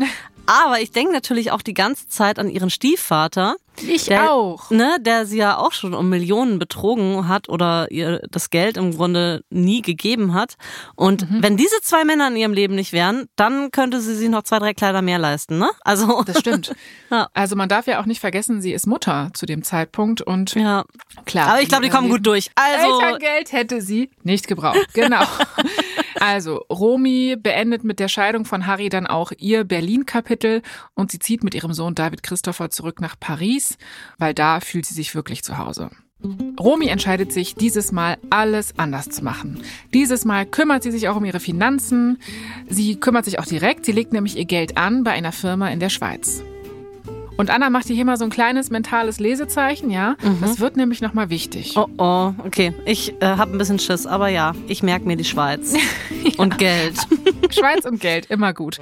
[0.47, 3.55] Aber ich denke natürlich auch die ganze Zeit an ihren Stiefvater.
[3.87, 4.71] Ich der, auch.
[4.71, 8.95] Ne, der sie ja auch schon um Millionen betrogen hat oder ihr das Geld im
[8.95, 10.55] Grunde nie gegeben hat.
[10.95, 11.43] Und Mhm.
[11.43, 14.57] wenn diese zwei Männer in ihrem Leben nicht wären, dann könnte sie sich noch zwei,
[14.57, 15.69] drei Kleider mehr leisten, ne?
[15.81, 16.23] Also.
[16.25, 16.73] Das stimmt.
[17.09, 17.29] Ja.
[17.33, 20.83] Also man darf ja auch nicht vergessen, sie ist Mutter zu dem Zeitpunkt und Ja.
[21.25, 21.47] klar.
[21.51, 22.49] Aber ich glaube, die kommen gut durch.
[22.55, 22.99] Also.
[22.99, 24.87] Elterngeld hätte sie nicht gebraucht.
[24.93, 25.21] Genau.
[26.19, 30.61] Also, Romy beendet mit der Scheidung von Harry dann auch ihr Berlin-Kapitel
[30.93, 33.77] und sie zieht mit ihrem Sohn David Christopher zurück nach Paris,
[34.17, 35.91] weil da fühlt sie sich wirklich zu Hause.
[36.59, 39.61] Romy entscheidet sich, dieses Mal alles anders zu machen.
[39.93, 42.17] Dieses Mal kümmert sie sich auch um ihre Finanzen.
[42.67, 43.85] Sie kümmert sich auch direkt.
[43.85, 46.43] Sie legt nämlich ihr Geld an bei einer Firma in der Schweiz.
[47.37, 50.15] Und Anna macht hier mal so ein kleines mentales Lesezeichen, ja?
[50.41, 51.77] Das wird nämlich nochmal wichtig.
[51.77, 52.73] Oh oh, okay.
[52.85, 55.75] Ich äh, habe ein bisschen Schiss, aber ja, ich merke mir die Schweiz.
[56.37, 56.95] Und Geld.
[57.49, 58.79] Schweiz und Geld, immer gut.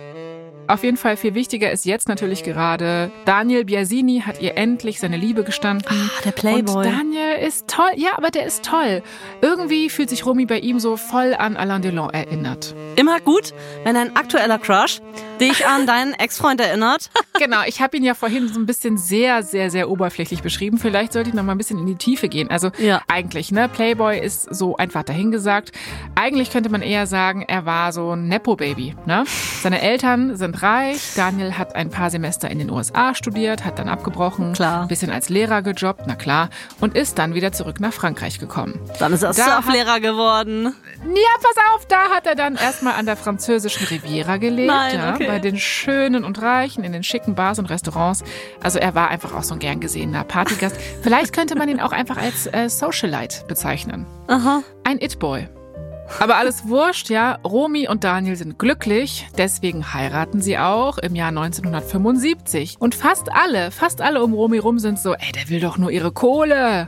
[0.67, 5.17] Auf jeden Fall viel wichtiger ist jetzt natürlich gerade, Daniel Biasini hat ihr endlich seine
[5.17, 5.85] Liebe gestanden.
[5.87, 6.87] Ah, der Playboy.
[6.87, 7.91] Und Daniel ist toll.
[7.95, 9.03] Ja, aber der ist toll.
[9.41, 12.73] Irgendwie fühlt sich Romy bei ihm so voll an Alain Delon erinnert.
[12.95, 15.01] Immer gut, wenn ein aktueller Crush
[15.39, 17.09] dich an deinen Ex-Freund erinnert.
[17.37, 20.77] Genau, ich habe ihn ja vorhin so ein bisschen sehr, sehr, sehr oberflächlich beschrieben.
[20.77, 22.49] Vielleicht sollte ich noch mal ein bisschen in die Tiefe gehen.
[22.49, 23.01] Also Ja.
[23.09, 25.73] eigentlich, ne, Playboy ist so einfach dahingesagt.
[26.15, 28.95] Eigentlich könnte man eher sagen, er war so ein Nepo-Baby.
[29.05, 29.25] Ne?
[29.61, 31.01] Seine Eltern sind reich.
[31.17, 34.83] Daniel hat ein paar Semester in den USA studiert, hat dann abgebrochen, Klar.
[34.83, 38.79] ein bisschen als Lehrer gejobbt, na klar, und ist dann wieder zurück nach Frankreich gekommen.
[38.99, 40.73] Dann ist er Da Surflehrer geworden.
[41.03, 45.13] Ja, pass auf, da hat er dann erstmal an der französischen Riviera gelebt, Nein, ja,
[45.15, 45.24] okay.
[45.27, 48.23] Bei den Schönen und Reichen, in den schicken Bars und Restaurants.
[48.61, 50.75] Also er war einfach auch so ein gern gesehener Partygast.
[51.01, 54.05] Vielleicht könnte man ihn auch einfach als äh, Socialite bezeichnen.
[54.27, 54.63] Aha.
[54.83, 55.47] Ein It-Boy.
[56.19, 57.39] Aber alles wurscht, ja.
[57.43, 62.77] Romy und Daniel sind glücklich, deswegen heiraten sie auch im Jahr 1975.
[62.79, 65.91] Und fast alle, fast alle um Romy rum sind so, ey, der will doch nur
[65.91, 66.88] ihre Kohle.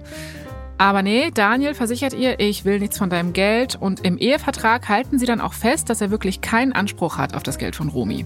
[0.78, 3.76] Aber nee, Daniel versichert ihr, ich will nichts von deinem Geld.
[3.80, 7.44] Und im Ehevertrag halten sie dann auch fest, dass er wirklich keinen Anspruch hat auf
[7.44, 8.26] das Geld von Romy.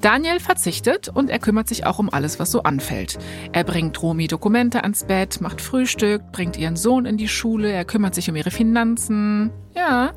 [0.00, 3.18] Daniel verzichtet und er kümmert sich auch um alles, was so anfällt.
[3.52, 7.84] Er bringt Romy Dokumente ans Bett, macht Frühstück, bringt ihren Sohn in die Schule, er
[7.84, 9.50] kümmert sich um ihre Finanzen.
[9.74, 10.12] Ja.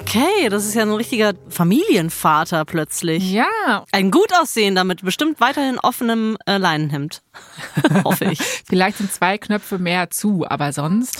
[0.00, 3.30] Okay, das ist ja ein richtiger Familienvater plötzlich.
[3.30, 7.22] Ja, Ein gut aussehender mit bestimmt weiterhin offenem äh, Leinenhemd.
[8.04, 8.40] Hoffe ich.
[8.40, 11.18] vielleicht sind zwei Knöpfe mehr zu, aber sonst.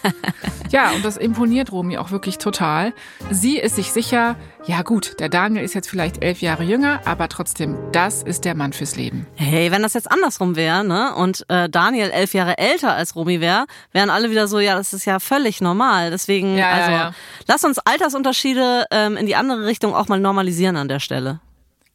[0.70, 2.94] ja, und das imponiert Romy auch wirklich total.
[3.30, 7.28] Sie ist sich sicher, ja gut, der Daniel ist jetzt vielleicht elf Jahre jünger, aber
[7.28, 9.26] trotzdem, das ist der Mann fürs Leben.
[9.34, 13.40] Hey, wenn das jetzt andersrum wäre, ne, und äh, Daniel elf Jahre älter als Romy
[13.40, 16.10] wäre, wären alle wieder so, ja, das ist ja völlig normal.
[16.10, 17.14] Deswegen, Ja, ja, also, ja.
[17.46, 21.40] lass uns Altersunterschiede ähm, in die andere Richtung auch mal normalisieren an der Stelle.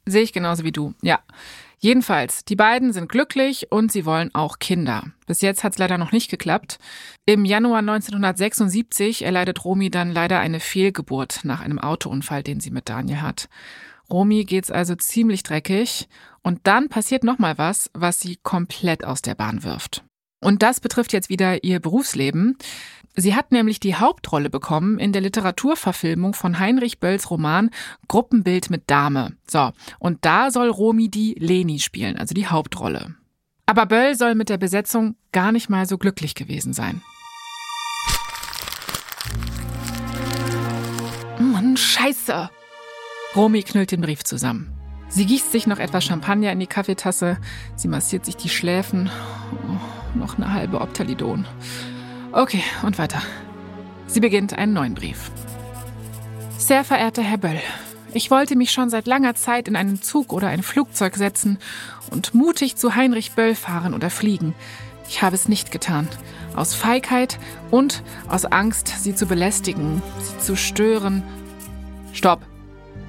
[0.05, 1.19] Sehe ich genauso wie du, ja.
[1.82, 5.04] Jedenfalls, die beiden sind glücklich und sie wollen auch Kinder.
[5.28, 6.78] Bis jetzt hat es leider noch nicht geklappt.
[7.26, 12.89] Im Januar 1976 erleidet Romy dann leider eine Fehlgeburt nach einem Autounfall, den sie mit
[12.89, 13.48] Daniel hat.
[14.12, 16.10] Romy geht's also ziemlich dreckig
[16.42, 20.04] und dann passiert noch mal was, was sie komplett aus der Bahn wirft.
[20.42, 22.58] Und das betrifft jetzt wieder ihr Berufsleben.
[23.19, 27.69] Sie hat nämlich die Hauptrolle bekommen in der Literaturverfilmung von Heinrich Bölls Roman
[28.08, 29.34] Gruppenbild mit Dame.
[29.45, 33.15] So, und da soll Romy die Leni spielen, also die Hauptrolle.
[33.65, 37.01] Aber Böll soll mit der Besetzung gar nicht mal so glücklich gewesen sein.
[41.39, 42.49] Mann, scheiße!
[43.36, 44.73] Romy knüllt den Brief zusammen.
[45.10, 47.38] Sie gießt sich noch etwas Champagner in die Kaffeetasse.
[47.75, 49.10] Sie massiert sich die Schläfen.
[49.67, 51.45] Oh, noch eine halbe Optalidon.
[52.32, 53.22] Okay, und weiter.
[54.08, 55.32] Sie beginnt einen neuen Brief.
[56.58, 57.60] Sehr verehrter Herr Böll,
[58.13, 61.60] ich wollte mich schon seit langer Zeit in einen Zug oder ein Flugzeug setzen
[62.10, 64.56] und mutig zu Heinrich Böll fahren oder fliegen.
[65.08, 66.08] Ich habe es nicht getan.
[66.56, 67.39] Aus Feigheit
[67.72, 71.24] und aus Angst, Sie zu belästigen, Sie zu stören.
[72.13, 72.42] Stopp.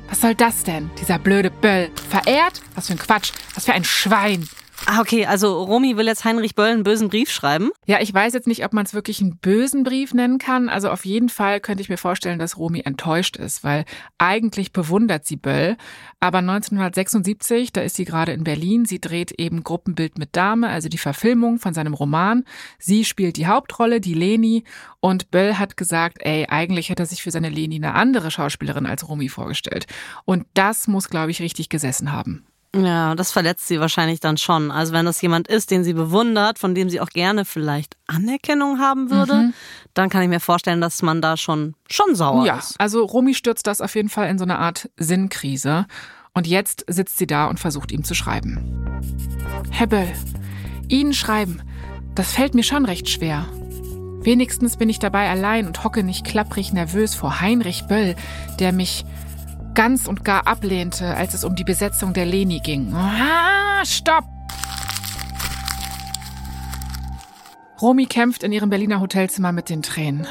[0.09, 0.91] Was soll das denn?
[1.01, 1.91] Dieser blöde Böll.
[2.09, 2.63] Verehrt?
[2.75, 3.33] Was für ein Quatsch.
[3.55, 4.49] Was für ein Schwein.
[4.87, 7.71] Ah, okay, also Romy will jetzt Heinrich Böll einen bösen Brief schreiben.
[7.87, 10.69] Ja, ich weiß jetzt nicht, ob man es wirklich einen bösen Brief nennen kann.
[10.69, 13.85] Also auf jeden Fall könnte ich mir vorstellen, dass Romy enttäuscht ist, weil
[14.19, 15.77] eigentlich bewundert sie Böll.
[16.19, 20.89] Aber 1976, da ist sie gerade in Berlin, sie dreht eben Gruppenbild mit Dame, also
[20.89, 22.45] die Verfilmung von seinem Roman.
[22.79, 24.65] Sie spielt die Hauptrolle, die Leni.
[25.01, 28.87] Und Böll hat gesagt, ey, eigentlich hätte er sich für seine Leni eine andere Schauspielerin
[28.87, 29.87] als Romy vorgestellt.
[30.25, 32.45] Und das muss, glaube ich, richtig gesessen haben.
[32.75, 34.71] Ja, das verletzt sie wahrscheinlich dann schon.
[34.71, 38.79] Also wenn das jemand ist, den sie bewundert, von dem sie auch gerne vielleicht Anerkennung
[38.79, 39.55] haben würde, mhm.
[39.93, 42.71] dann kann ich mir vorstellen, dass man da schon, schon sauer ja, ist.
[42.71, 45.87] Ja, also Romy stürzt das auf jeden Fall in so eine Art Sinnkrise.
[46.33, 49.01] Und jetzt sitzt sie da und versucht ihm zu schreiben.
[49.71, 50.13] Herr Böll,
[50.89, 51.63] Ihnen schreiben,
[52.15, 53.47] das fällt mir schon recht schwer.
[54.23, 58.15] Wenigstens bin ich dabei allein und hocke nicht klapprig nervös vor Heinrich Böll,
[58.59, 59.05] der mich
[59.75, 62.93] ganz und gar ablehnte, als es um die Besetzung der Leni ging.
[62.95, 64.25] Ah, stopp!
[67.81, 70.27] Romy kämpft in ihrem Berliner Hotelzimmer mit den Tränen.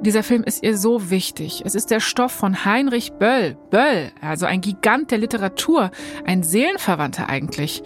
[0.00, 1.62] Dieser Film ist ihr so wichtig.
[1.64, 3.56] Es ist der Stoff von Heinrich Böll.
[3.70, 5.90] Böll, also ein Gigant der Literatur,
[6.26, 7.82] ein Seelenverwandter eigentlich.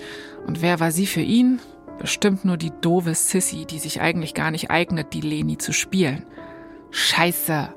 [0.46, 1.60] Und wer war sie für ihn?
[2.00, 6.24] Bestimmt nur die doofe Sissy, die sich eigentlich gar nicht eignet, die Leni zu spielen.
[6.90, 7.74] Scheiße.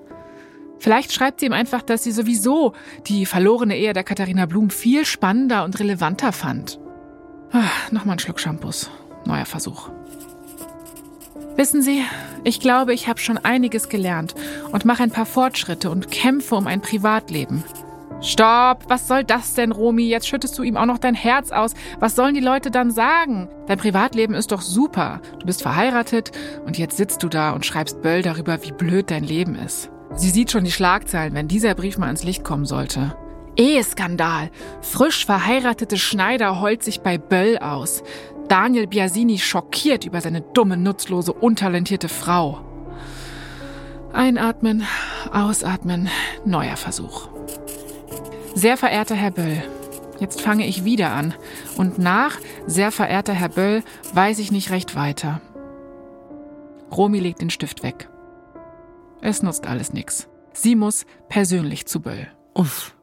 [0.82, 2.74] Vielleicht schreibt sie ihm einfach, dass sie sowieso
[3.06, 6.80] die verlorene Ehe der Katharina Blum viel spannender und relevanter fand.
[7.52, 8.90] Ah, Nochmal ein Schluck Shampoos.
[9.24, 9.92] Neuer Versuch.
[11.56, 12.04] Wissen Sie,
[12.44, 14.34] ich glaube, ich habe schon einiges gelernt
[14.72, 17.64] und mache ein paar Fortschritte und kämpfe um ein Privatleben.
[18.22, 18.86] Stopp!
[18.88, 20.08] Was soll das denn, Romy?
[20.08, 21.76] Jetzt schüttest du ihm auch noch dein Herz aus.
[22.00, 23.50] Was sollen die Leute dann sagen?
[23.68, 25.22] Dein Privatleben ist doch super.
[25.38, 26.32] Du bist verheiratet
[26.66, 29.92] und jetzt sitzt du da und schreibst Böll darüber, wie blöd dein Leben ist.
[30.16, 33.16] Sie sieht schon die Schlagzeilen, wenn dieser Brief mal ans Licht kommen sollte.
[33.56, 34.50] Eheskandal.
[34.82, 38.04] Frisch verheiratete Schneider heult sich bei Böll aus.
[38.48, 42.62] Daniel Biasini schockiert über seine dumme, nutzlose, untalentierte Frau.
[44.14, 44.86] Einatmen,
[45.32, 46.10] ausatmen,
[46.46, 47.30] neuer Versuch.
[48.54, 49.64] Sehr verehrter Herr Böll,
[50.20, 51.34] jetzt fange ich wieder an.
[51.78, 55.40] Und nach, sehr verehrter Herr Böll, weiß ich nicht recht weiter.
[56.92, 58.10] Romy legt den Stift weg.
[59.22, 60.28] Es nutzt alles nichts.
[60.52, 62.28] Sie muss persönlich zu Böll.
[62.56, 62.96] Uff.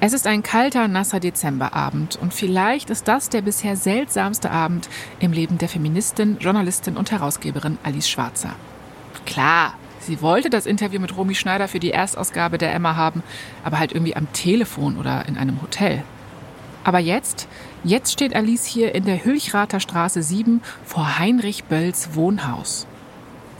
[0.00, 5.32] Es ist ein kalter, nasser Dezemberabend und vielleicht ist das der bisher seltsamste Abend im
[5.32, 8.54] Leben der Feministin, Journalistin und Herausgeberin Alice Schwarzer.
[9.24, 13.22] Klar, sie wollte das Interview mit Romy Schneider für die Erstausgabe der Emma haben,
[13.64, 16.02] aber halt irgendwie am Telefon oder in einem Hotel.
[16.82, 17.48] Aber jetzt,
[17.82, 22.86] jetzt steht Alice hier in der Hülchrater Straße 7 vor Heinrich Bölls Wohnhaus.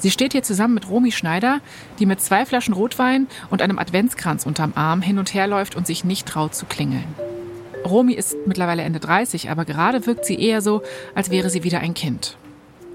[0.04, 1.62] Sie steht hier zusammen mit Romy Schneider,
[1.98, 5.86] die mit zwei Flaschen Rotwein und einem Adventskranz unterm Arm hin und her läuft und
[5.86, 7.06] sich nicht traut zu klingeln.
[7.86, 10.82] Romy ist mittlerweile Ende 30, aber gerade wirkt sie eher so,
[11.14, 12.36] als wäre sie wieder ein Kind.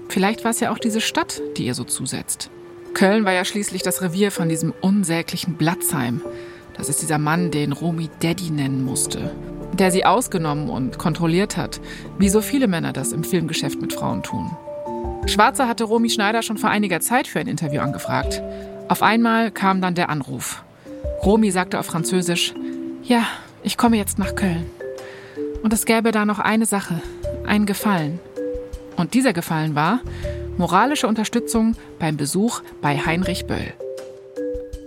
[0.08, 2.48] Vielleicht war es ja auch diese Stadt, die ihr so zusetzt.
[2.94, 6.22] Köln war ja schließlich das Revier von diesem unsäglichen Blatzheim.
[6.76, 9.34] Das ist dieser Mann, den Romy Daddy nennen musste.
[9.72, 11.80] Der sie ausgenommen und kontrolliert hat,
[12.18, 14.48] wie so viele Männer das im Filmgeschäft mit Frauen tun.
[15.26, 18.42] Schwarzer hatte Romy Schneider schon vor einiger Zeit für ein Interview angefragt.
[18.88, 20.62] Auf einmal kam dann der Anruf.
[21.22, 22.54] Romy sagte auf Französisch,
[23.02, 23.24] ja,
[23.62, 24.66] ich komme jetzt nach Köln.
[25.62, 27.00] Und es gäbe da noch eine Sache,
[27.46, 28.18] einen Gefallen.
[28.96, 30.00] Und dieser Gefallen war
[30.56, 33.72] moralische Unterstützung beim Besuch bei Heinrich Böll.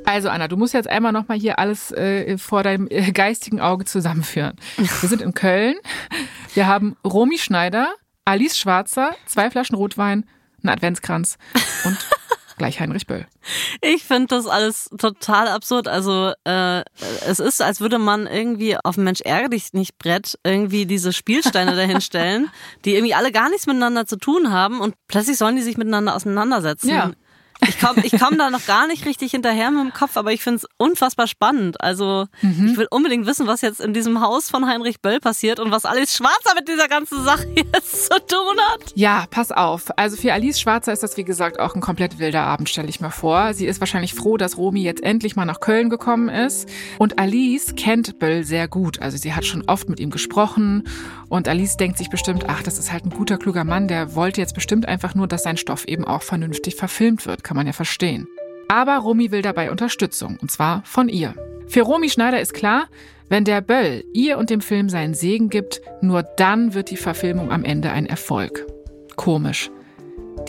[0.06, 3.86] Also Anna, du musst jetzt einmal nochmal hier alles äh, vor deinem äh, geistigen Auge
[3.86, 4.56] zusammenführen.
[4.78, 5.76] Wir sind in Köln.
[6.54, 7.88] Wir haben Romy Schneider,
[8.26, 10.26] Alice Schwarzer, zwei Flaschen Rotwein,
[10.62, 11.38] einen Adventskranz
[11.86, 11.98] und
[12.58, 13.28] gleich Heinrich Böll.
[13.82, 15.88] Ich finde das alles total absurd.
[15.88, 16.84] Also äh,
[17.28, 21.12] es ist, als würde man irgendwie auf dem Mensch ärger dich nicht Brett irgendwie diese
[21.12, 22.50] Spielsteine dahinstellen,
[22.86, 26.16] die irgendwie alle gar nichts miteinander zu tun haben und plötzlich sollen die sich miteinander
[26.16, 26.90] auseinandersetzen.
[26.90, 27.12] Ja.
[27.68, 30.42] Ich komme ich komm da noch gar nicht richtig hinterher mit dem Kopf, aber ich
[30.42, 31.82] finde es unfassbar spannend.
[31.82, 35.72] Also ich will unbedingt wissen, was jetzt in diesem Haus von Heinrich Böll passiert und
[35.72, 38.92] was Alice Schwarzer mit dieser ganzen Sache jetzt zu tun hat.
[38.96, 39.98] Ja, pass auf.
[39.98, 43.00] Also für Alice Schwarzer ist das, wie gesagt, auch ein komplett wilder Abend, stelle ich
[43.00, 43.54] mir vor.
[43.54, 46.68] Sie ist wahrscheinlich froh, dass Romy jetzt endlich mal nach Köln gekommen ist.
[46.98, 49.02] Und Alice kennt Böll sehr gut.
[49.02, 50.84] Also sie hat schon oft mit ihm gesprochen.
[51.30, 53.88] Und Alice denkt sich bestimmt, ach, das ist halt ein guter, kluger Mann.
[53.88, 57.44] Der wollte jetzt bestimmt einfach nur, dass sein Stoff eben auch vernünftig verfilmt wird.
[57.54, 58.28] Kann man ja verstehen.
[58.68, 60.40] Aber Romy will dabei Unterstützung.
[60.42, 61.36] Und zwar von ihr.
[61.68, 62.88] Für Romy Schneider ist klar,
[63.30, 67.52] wenn der Böll ihr und dem Film seinen Segen gibt, nur dann wird die Verfilmung
[67.52, 68.66] am Ende ein Erfolg.
[69.18, 69.70] Komisch.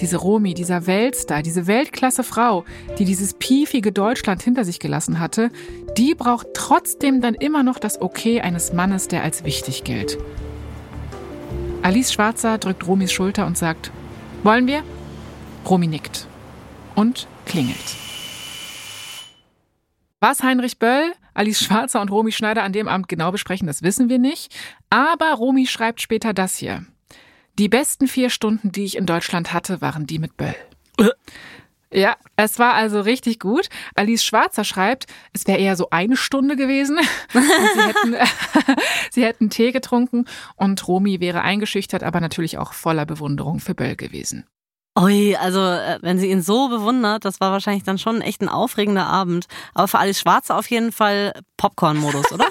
[0.00, 2.64] Diese Romy, dieser Weltstar, diese Weltklasse Frau,
[2.98, 5.50] die dieses piefige Deutschland hinter sich gelassen hatte,
[5.98, 10.16] die braucht trotzdem dann immer noch das Okay eines Mannes, der als wichtig gilt.
[11.82, 13.90] Alice Schwarzer drückt Romys Schulter und sagt,
[14.42, 14.82] wollen wir?
[15.68, 16.28] Romy nickt
[16.94, 17.96] und klingelt.
[20.20, 24.08] Was Heinrich Böll, Alice Schwarzer und Romy Schneider an dem Abend genau besprechen, das wissen
[24.08, 24.54] wir nicht.
[24.88, 26.86] Aber Romy schreibt später das hier.
[27.58, 30.56] Die besten vier Stunden, die ich in Deutschland hatte, waren die mit Böll.
[31.92, 33.68] Ja, es war also richtig gut.
[33.94, 36.98] Alice Schwarzer schreibt, es wäre eher so eine Stunde gewesen.
[37.32, 38.16] Sie, hätten,
[39.10, 40.24] sie hätten Tee getrunken
[40.56, 44.44] und Romy wäre eingeschüchtert, aber natürlich auch voller Bewunderung für Böll gewesen.
[44.96, 48.48] Ui, also äh, wenn sie ihn so bewundert, das war wahrscheinlich dann schon echt ein
[48.48, 49.46] aufregender Abend.
[49.74, 52.46] Aber für Alice Schwarze auf jeden Fall Popcorn-Modus, oder?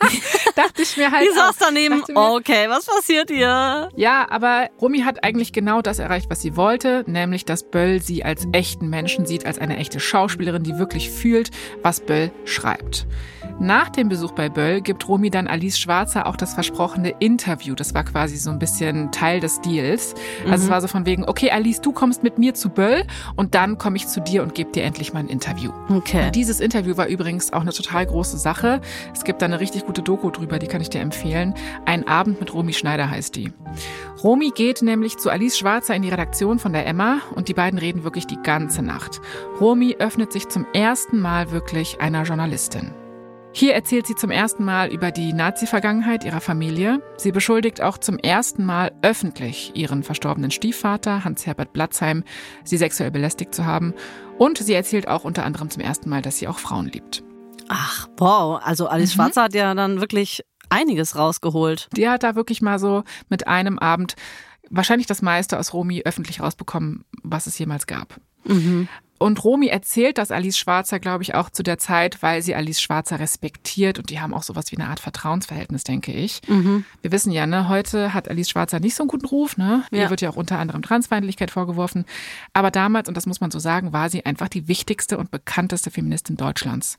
[0.56, 1.26] Dachte ich mir halt.
[1.28, 3.88] Die saß daneben, mir, okay, was passiert hier?
[3.96, 8.24] Ja, aber Romy hat eigentlich genau das erreicht, was sie wollte, nämlich dass Böll sie
[8.24, 11.50] als echten Menschen sieht, als eine echte Schauspielerin, die wirklich fühlt,
[11.82, 13.06] was Böll schreibt.
[13.60, 17.74] Nach dem Besuch bei Böll gibt Romy dann Alice Schwarzer auch das versprochene Interview.
[17.74, 20.14] Das war quasi so ein bisschen Teil des Deals.
[20.50, 23.04] Also es war so von wegen, okay, Alice, du kommst mit mir zu Böll
[23.36, 25.72] und dann komme ich zu dir und gebe dir endlich mal ein Interview.
[25.90, 26.24] Okay.
[26.24, 28.80] Und dieses Interview war übrigens auch eine total große Sache.
[29.12, 31.52] Es gibt da eine richtig gute Doku drüber, die kann ich dir empfehlen.
[31.84, 33.52] Ein Abend mit Romy Schneider heißt die.
[34.24, 37.78] Romy geht nämlich zu Alice Schwarzer in die Redaktion von der Emma und die beiden
[37.78, 39.20] reden wirklich die ganze Nacht.
[39.60, 42.92] Romy öffnet sich zum ersten Mal wirklich einer Journalistin.
[43.52, 47.02] Hier erzählt sie zum ersten Mal über die Nazi-Vergangenheit ihrer Familie.
[47.16, 52.22] Sie beschuldigt auch zum ersten Mal öffentlich ihren verstorbenen Stiefvater, Hans-Herbert Blatzheim,
[52.64, 53.92] sie sexuell belästigt zu haben.
[54.38, 57.24] Und sie erzählt auch unter anderem zum ersten Mal, dass sie auch Frauen liebt.
[57.68, 58.60] Ach, wow.
[58.62, 59.14] Also Alice Mhm.
[59.14, 61.88] Schwarzer hat ja dann wirklich einiges rausgeholt.
[61.96, 64.14] Die hat da wirklich mal so mit einem Abend
[64.70, 68.14] wahrscheinlich das meiste aus Romy öffentlich rausbekommen, was es jemals gab.
[69.22, 72.80] Und Romy erzählt das Alice Schwarzer, glaube ich, auch zu der Zeit, weil sie Alice
[72.80, 76.40] Schwarzer respektiert und die haben auch sowas wie eine Art Vertrauensverhältnis, denke ich.
[77.02, 79.84] Wir wissen ja, ne, heute hat Alice Schwarzer nicht so einen guten Ruf, ne?
[79.90, 80.10] Ihr Ja.
[80.10, 82.06] wird ja auch unter anderem Transfeindlichkeit vorgeworfen.
[82.54, 85.90] Aber damals, und das muss man so sagen, war sie einfach die wichtigste und bekannteste
[85.90, 86.96] Feministin Deutschlands.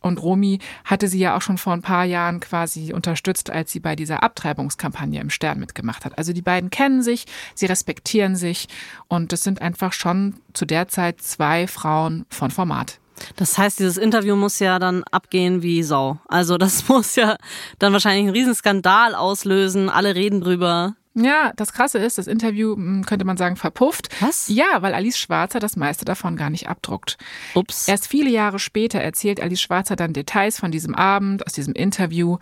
[0.00, 3.80] Und Romy hatte sie ja auch schon vor ein paar Jahren quasi unterstützt, als sie
[3.80, 6.16] bei dieser Abtreibungskampagne im Stern mitgemacht hat.
[6.18, 8.68] Also die beiden kennen sich, sie respektieren sich
[9.08, 12.98] und es sind einfach schon zu der Zeit zwei Frauen von Format.
[13.36, 16.18] Das heißt, dieses Interview muss ja dann abgehen wie Sau.
[16.28, 17.36] Also das muss ja
[17.78, 19.88] dann wahrscheinlich einen riesen Skandal auslösen.
[19.88, 20.94] Alle reden drüber.
[21.20, 24.08] Ja, das Krasse ist, das Interview hm, könnte man sagen verpufft.
[24.20, 24.48] Was?
[24.48, 27.18] Ja, weil Alice Schwarzer das meiste davon gar nicht abdruckt.
[27.54, 27.88] Ups.
[27.88, 32.38] Erst viele Jahre später erzählt Alice Schwarzer dann Details von diesem Abend, aus diesem Interview.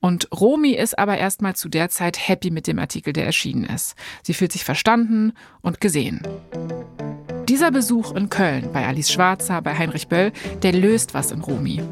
[0.00, 3.94] Und Romy ist aber erstmal zu der Zeit happy mit dem Artikel, der erschienen ist.
[4.22, 6.22] Sie fühlt sich verstanden und gesehen.
[7.48, 11.82] Dieser Besuch in Köln bei Alice Schwarzer, bei Heinrich Böll, der löst was in Romy.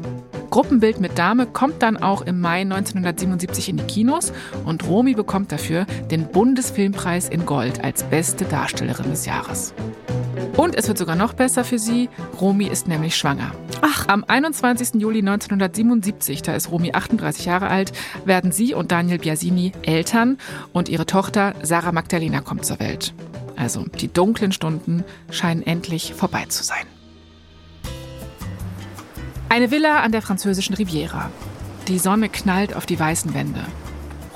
[0.49, 4.33] Gruppenbild mit Dame kommt dann auch im Mai 1977 in die Kinos
[4.65, 9.73] und Romy bekommt dafür den Bundesfilmpreis in Gold als beste Darstellerin des Jahres.
[10.57, 12.09] Und es wird sogar noch besser für sie.
[12.41, 13.51] Romy ist nämlich schwanger.
[13.81, 14.07] Ach.
[14.07, 14.95] Am 21.
[14.95, 17.91] Juli 1977, da ist Romy 38 Jahre alt,
[18.25, 20.37] werden sie und Daniel Biasini Eltern
[20.73, 23.13] und ihre Tochter Sarah Magdalena kommt zur Welt.
[23.55, 26.85] Also die dunklen Stunden scheinen endlich vorbei zu sein.
[29.51, 31.31] Eine Villa an der französischen Riviera.
[31.87, 33.65] Die Sonne knallt auf die weißen Wände.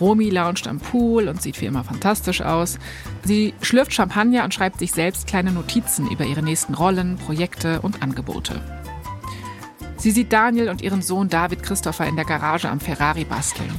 [0.01, 2.80] Romy lauscht am Pool und sieht wie immer fantastisch aus.
[3.24, 8.01] Sie schlürft Champagner und schreibt sich selbst kleine Notizen über ihre nächsten Rollen, Projekte und
[8.01, 8.59] Angebote.
[9.97, 13.72] Sie sieht Daniel und ihren Sohn David Christopher in der Garage am Ferrari basteln.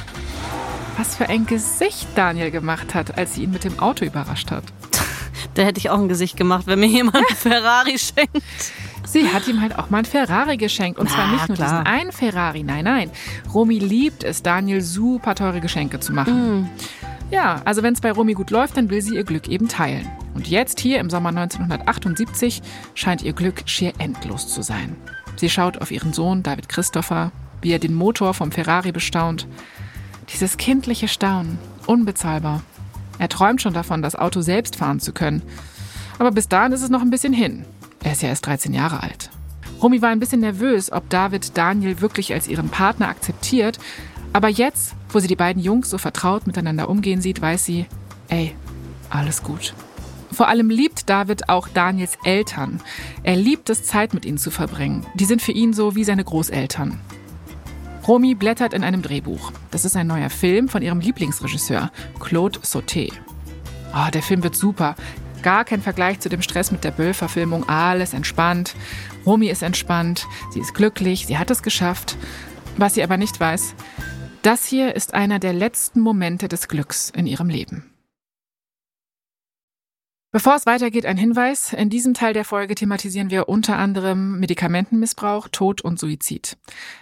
[0.97, 4.65] Was für ein Gesicht Daniel gemacht hat, als sie ihn mit dem Auto überrascht hat.
[5.55, 8.43] Da hätte ich auch ein Gesicht gemacht, wenn mir jemand einen Ferrari schenkt.
[9.05, 10.99] Sie hat ihm halt auch mal ein Ferrari geschenkt.
[10.99, 11.83] Und zwar Na, nicht nur klar.
[11.83, 13.11] diesen einen Ferrari, nein, nein.
[13.53, 16.71] Romy liebt es, Daniel super teure Geschenke zu machen.
[17.31, 20.09] Ja, also wenn es bei Romy gut läuft, dann will sie ihr Glück eben teilen.
[20.35, 22.63] Und jetzt hier im Sommer 1978
[22.95, 24.97] scheint ihr Glück schier endlos zu sein.
[25.37, 29.47] Sie schaut auf ihren Sohn David Christopher, wie er den Motor vom Ferrari bestaunt.
[30.33, 32.63] Dieses kindliche Staunen, unbezahlbar.
[33.19, 35.43] Er träumt schon davon, das Auto selbst fahren zu können.
[36.19, 37.65] Aber bis dahin ist es noch ein bisschen hin.
[38.05, 39.31] Er ist ja erst 13 Jahre alt.
[39.83, 43.81] Romy war ein bisschen nervös, ob David Daniel wirklich als ihren Partner akzeptiert.
[44.33, 47.87] Aber jetzt, wo sie die beiden Jungs so vertraut miteinander umgehen sieht, weiß sie,
[48.29, 48.55] ey,
[49.11, 49.75] alles gut.
[50.33, 52.81] Vor allem liebt David auch Daniels Eltern.
[53.23, 55.07] Er liebt es, Zeit mit ihnen zu verbringen.
[55.15, 57.01] Die sind für ihn so wie seine Großeltern.
[58.07, 59.53] Romy blättert in einem Drehbuch.
[59.71, 61.91] Das ist ein neuer Film von ihrem Lieblingsregisseur,
[62.21, 63.13] Claude Sauté.
[63.95, 64.97] Oh, der Film wird super.
[65.45, 67.69] Gar kein Vergleich zu dem Stress mit der Böll-Verfilmung.
[67.69, 68.75] Alles entspannt.
[69.27, 70.27] Romy ist entspannt.
[70.51, 71.27] Sie ist glücklich.
[71.27, 72.17] Sie hat es geschafft.
[72.79, 73.75] Was sie aber nicht weiß,
[74.41, 77.91] das hier ist einer der letzten Momente des Glücks in ihrem Leben.
[80.33, 81.75] Bevor es weitergeht, ein Hinweis.
[81.75, 86.57] In diesem Teil der Folge thematisieren wir unter anderem Medikamentenmissbrauch, Tod und Suizid.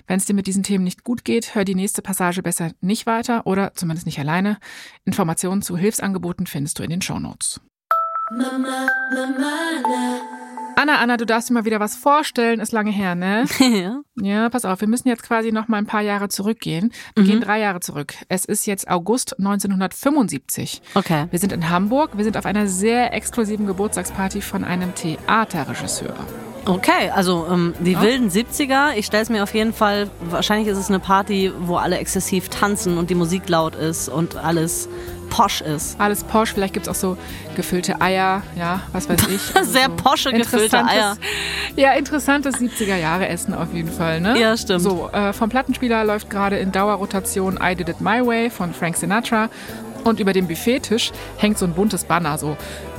[0.09, 3.07] Wenn es dir mit diesen Themen nicht gut geht, hör die nächste Passage besser nicht
[3.07, 4.59] weiter oder zumindest nicht alleine.
[5.05, 7.61] Informationen zu Hilfsangeboten findest du in den Shownotes.
[8.35, 10.21] Mama, Mama,
[10.77, 12.61] Anna, Anna, du darfst dir mal wieder was vorstellen.
[12.61, 13.45] Ist lange her, ne?
[13.59, 14.01] ja.
[14.17, 16.93] Ja, pass auf, wir müssen jetzt quasi noch mal ein paar Jahre zurückgehen.
[17.15, 18.15] Wir gehen drei Jahre zurück.
[18.29, 20.81] Es ist jetzt August 1975.
[20.95, 21.27] Okay.
[21.31, 22.17] Wir sind in Hamburg.
[22.17, 26.15] Wir sind auf einer sehr exklusiven Geburtstagsparty von einem Theaterregisseur.
[26.65, 30.79] Okay, also ähm, die wilden 70er, ich stelle es mir auf jeden Fall, wahrscheinlich ist
[30.79, 34.89] es eine Party, wo alle exzessiv tanzen und die Musik laut ist und alles
[35.33, 35.99] posch ist.
[35.99, 37.17] Alles posch, vielleicht gibt's auch so
[37.57, 39.41] gefüllte Eier, ja, was weiß ich.
[39.55, 41.17] Also Sehr so posche gefüllte Eier.
[41.75, 44.39] Ja, interessantes 70er-Jahre-Essen auf jeden Fall, ne?
[44.39, 44.83] Ja, stimmt.
[44.83, 48.97] So, äh, vom Plattenspieler läuft gerade in Dauerrotation I Did It My Way von Frank
[48.97, 49.49] Sinatra.
[50.05, 52.57] Und über dem Buffettisch hängt so ein buntes Banner, so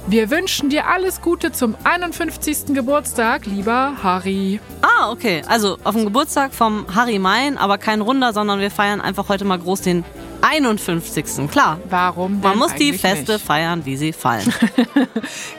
[0.08, 2.74] wir wünschen dir alles Gute zum 51.
[2.74, 4.60] Geburtstag, lieber Harry.
[4.82, 5.42] Ah, okay.
[5.48, 9.46] Also auf dem Geburtstag vom Harry Mein, aber kein Runder, sondern wir feiern einfach heute
[9.46, 10.04] mal groß den
[10.42, 11.50] 51.
[11.50, 11.80] Klar.
[11.90, 13.46] Warum Man muss die Feste nicht?
[13.46, 14.54] feiern, wie sie fallen.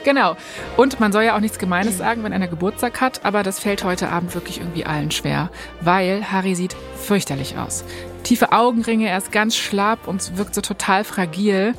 [0.03, 0.35] Genau.
[0.77, 3.83] Und man soll ja auch nichts Gemeines sagen, wenn einer Geburtstag hat, aber das fällt
[3.83, 5.49] heute Abend wirklich irgendwie allen schwer,
[5.81, 7.83] weil Harry sieht fürchterlich aus.
[8.23, 11.73] Tiefe Augenringe, er ist ganz schlapp und wirkt so total fragil,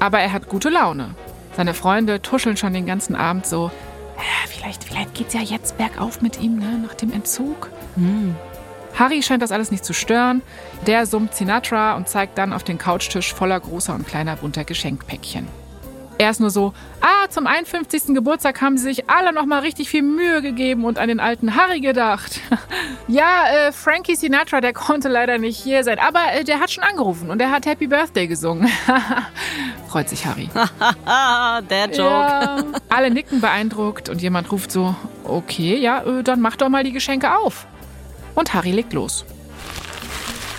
[0.00, 1.14] aber er hat gute Laune.
[1.56, 3.70] Seine Freunde tuscheln schon den ganzen Abend so,
[4.16, 7.70] "Ja, vielleicht, vielleicht geht's ja jetzt bergauf mit ihm, ne, nach dem Entzug.
[8.98, 10.42] Harry scheint das alles nicht zu stören.
[10.86, 15.46] Der summt Sinatra und zeigt dann auf den Couchtisch voller großer und kleiner bunter Geschenkpäckchen.
[16.18, 18.14] Er ist nur so, ah, zum 51.
[18.14, 21.80] Geburtstag haben sie sich alle nochmal richtig viel Mühe gegeben und an den alten Harry
[21.80, 22.40] gedacht.
[23.08, 26.84] ja, äh, Frankie Sinatra, der konnte leider nicht hier sein, aber äh, der hat schon
[26.84, 28.68] angerufen und er hat Happy Birthday gesungen.
[29.88, 30.48] Freut sich Harry.
[31.70, 31.98] der Joke.
[31.98, 32.64] Ja.
[32.88, 34.94] Alle nicken beeindruckt und jemand ruft so,
[35.24, 37.66] okay, ja, äh, dann mach doch mal die Geschenke auf.
[38.34, 39.24] Und Harry legt los.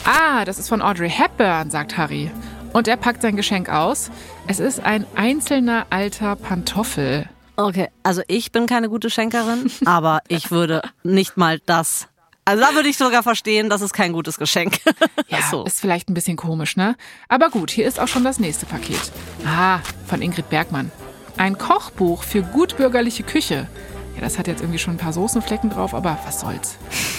[0.05, 2.29] Ah, das ist von Audrey Hepburn, sagt Harry.
[2.74, 4.09] Und er packt sein Geschenk aus.
[4.47, 7.30] Es ist ein einzelner alter Pantoffel.
[7.55, 12.07] Okay, also ich bin keine gute Schenkerin, aber ich würde nicht mal das.
[12.45, 14.80] Also da würde ich sogar verstehen, das ist kein gutes Geschenk.
[15.30, 15.63] Ja, so.
[15.63, 16.95] ist vielleicht ein bisschen komisch, ne?
[17.28, 18.99] Aber gut, hier ist auch schon das nächste Paket.
[19.47, 20.91] Ah, von Ingrid Bergmann.
[21.38, 23.67] Ein Kochbuch für gutbürgerliche Küche.
[24.15, 26.78] Ja, das hat jetzt irgendwie schon ein paar Soßenflecken drauf, aber was soll's.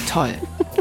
[0.09, 0.33] Toll.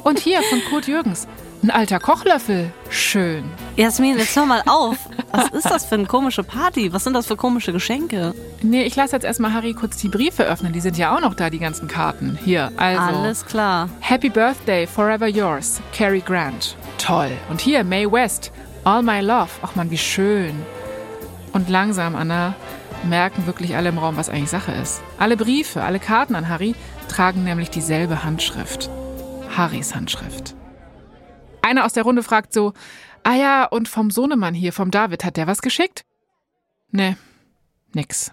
[0.04, 1.28] Und hier von Kurt Jürgens.
[1.64, 2.74] Ein alter Kochlöffel.
[2.90, 3.46] Schön.
[3.78, 4.98] Jasmin, jetzt hör mal auf.
[5.32, 6.92] Was ist das für eine komische Party?
[6.92, 8.34] Was sind das für komische Geschenke?
[8.62, 10.74] Nee, ich lasse jetzt erstmal Harry kurz die Briefe öffnen.
[10.74, 12.38] Die sind ja auch noch da, die ganzen Karten.
[12.44, 13.02] Hier, also.
[13.02, 13.88] Alles klar.
[14.02, 16.76] Happy Birthday, Forever Yours, Cary Grant.
[16.98, 17.32] Toll.
[17.50, 18.52] Und hier, Mae West,
[18.84, 19.50] All My Love.
[19.62, 20.54] Ach man, wie schön.
[21.54, 22.56] Und langsam, Anna,
[23.04, 25.02] merken wirklich alle im Raum, was eigentlich Sache ist.
[25.18, 26.76] Alle Briefe, alle Karten an Harry
[27.08, 28.90] tragen nämlich dieselbe Handschrift.
[29.56, 30.56] Harrys Handschrift.
[31.64, 32.74] Einer aus der Runde fragt so,
[33.24, 36.04] ah ja, und vom Sohnemann hier, vom David, hat der was geschickt?
[36.92, 37.16] Nee,
[37.94, 38.32] nix.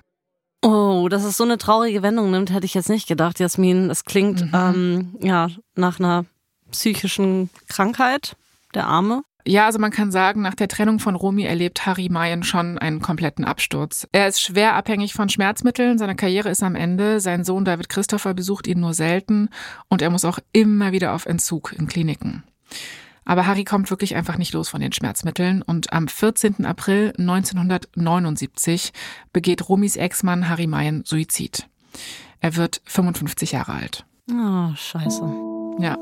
[0.63, 3.89] Oh, dass es so eine traurige Wendung nimmt, hätte ich jetzt nicht gedacht, Jasmin.
[3.89, 6.27] Das klingt ähm, ja nach einer
[6.71, 8.37] psychischen Krankheit,
[8.75, 9.23] der Arme.
[9.47, 13.01] Ja, also man kann sagen, nach der Trennung von Romy erlebt Harry Mayen schon einen
[13.01, 14.07] kompletten Absturz.
[14.13, 18.35] Er ist schwer abhängig von Schmerzmitteln, seine Karriere ist am Ende, sein Sohn David Christopher
[18.35, 19.49] besucht ihn nur selten
[19.89, 22.43] und er muss auch immer wieder auf Entzug in Kliniken.
[23.25, 26.65] Aber Harry kommt wirklich einfach nicht los von den Schmerzmitteln und am 14.
[26.65, 28.93] April 1979
[29.33, 31.69] begeht Romys Ex-Mann Harry Mayen Suizid.
[32.41, 34.05] Er wird 55 Jahre alt.
[34.31, 35.23] Oh, scheiße.
[35.81, 35.97] Ja.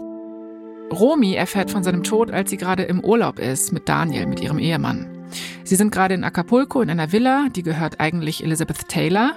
[0.91, 4.59] Romy erfährt von seinem Tod, als sie gerade im Urlaub ist mit Daniel, mit ihrem
[4.59, 5.19] Ehemann.
[5.65, 9.33] Sie sind gerade in Acapulco in einer Villa, die gehört eigentlich Elizabeth Taylor.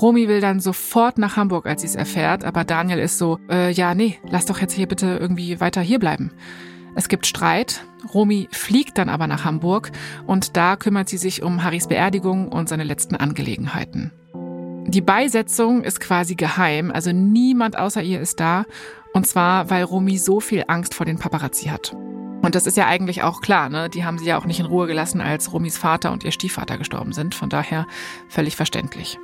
[0.00, 3.70] Romy will dann sofort nach Hamburg, als sie es erfährt, aber Daniel ist so, äh,
[3.72, 6.32] ja, nee, lass doch jetzt hier bitte irgendwie weiter hier bleiben.
[6.94, 7.84] Es gibt Streit.
[8.12, 9.92] Romy fliegt dann aber nach Hamburg
[10.26, 14.12] und da kümmert sie sich um Harrys Beerdigung und seine letzten Angelegenheiten.
[14.86, 18.64] Die Beisetzung ist quasi geheim, also niemand außer ihr ist da.
[19.14, 21.94] Und zwar, weil Romy so viel Angst vor den Paparazzi hat.
[22.42, 23.88] Und das ist ja eigentlich auch klar, ne?
[23.88, 26.76] Die haben sie ja auch nicht in Ruhe gelassen, als Romys Vater und ihr Stiefvater
[26.76, 27.34] gestorben sind.
[27.34, 27.86] Von daher
[28.28, 29.18] völlig verständlich.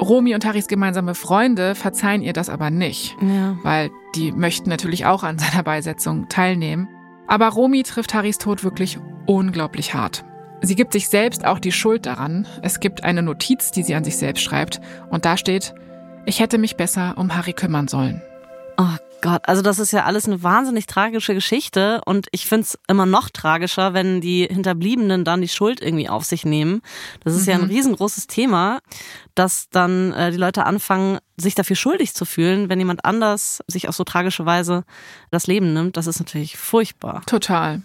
[0.00, 3.56] Romy und Harrys gemeinsame Freunde verzeihen ihr das aber nicht, Ja.
[3.62, 6.88] weil die möchten natürlich auch an seiner Beisetzung teilnehmen.
[7.26, 10.24] Aber Romy trifft Harrys Tod wirklich unglaublich hart.
[10.62, 12.46] Sie gibt sich selbst auch die Schuld daran.
[12.62, 14.80] Es gibt eine Notiz, die sie an sich selbst schreibt.
[15.10, 15.74] Und da steht,
[16.26, 18.22] ich hätte mich besser um Harry kümmern sollen.
[18.76, 23.06] Oh Gott, also das ist ja alles eine wahnsinnig tragische Geschichte und ich find's immer
[23.06, 26.82] noch tragischer, wenn die Hinterbliebenen dann die Schuld irgendwie auf sich nehmen.
[27.24, 28.80] Das ist ja ein riesengroßes Thema,
[29.34, 33.88] dass dann äh, die Leute anfangen, sich dafür schuldig zu fühlen, wenn jemand anders sich
[33.88, 34.84] auf so tragische Weise
[35.30, 35.96] das Leben nimmt.
[35.96, 37.22] Das ist natürlich furchtbar.
[37.26, 37.82] Total.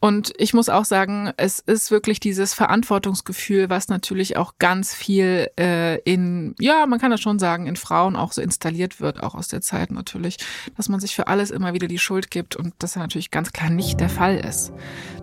[0.00, 5.48] Und ich muss auch sagen, es ist wirklich dieses Verantwortungsgefühl, was natürlich auch ganz viel
[5.58, 9.34] äh, in, ja, man kann das schon sagen, in Frauen auch so installiert wird, auch
[9.34, 10.38] aus der Zeit natürlich,
[10.76, 13.52] dass man sich für alles immer wieder die Schuld gibt und das ja natürlich ganz
[13.52, 14.72] klar nicht der Fall ist.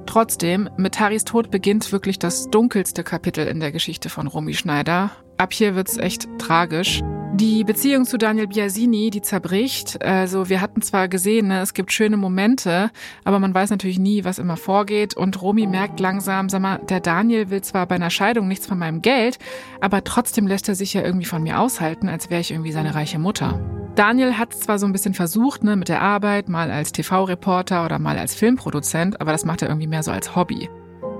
[0.05, 5.11] Trotzdem, mit Harrys Tod beginnt wirklich das dunkelste Kapitel in der Geschichte von Romy Schneider.
[5.38, 7.02] Ab hier wird's echt tragisch.
[7.34, 10.02] Die Beziehung zu Daniel Biasini, die zerbricht.
[10.02, 12.92] Also wir hatten zwar gesehen, ne, es gibt schöne Momente,
[13.26, 15.18] aber man weiß natürlich nie, was immer vorgeht.
[15.18, 18.80] Und Romy merkt langsam, sag mal, der Daniel will zwar bei einer Scheidung nichts von
[18.80, 19.38] meinem Geld,
[19.82, 22.96] aber trotzdem lässt er sich ja irgendwie von mir aushalten, als wäre ich irgendwie seine
[22.96, 23.60] reiche Mutter.
[23.96, 28.00] Daniel hat zwar so ein bisschen versucht, ne, mit der Arbeit, mal als TV-Reporter oder
[28.00, 30.70] mal als Filmproduzent, aber das macht er irgendwie mehr so als Hobby.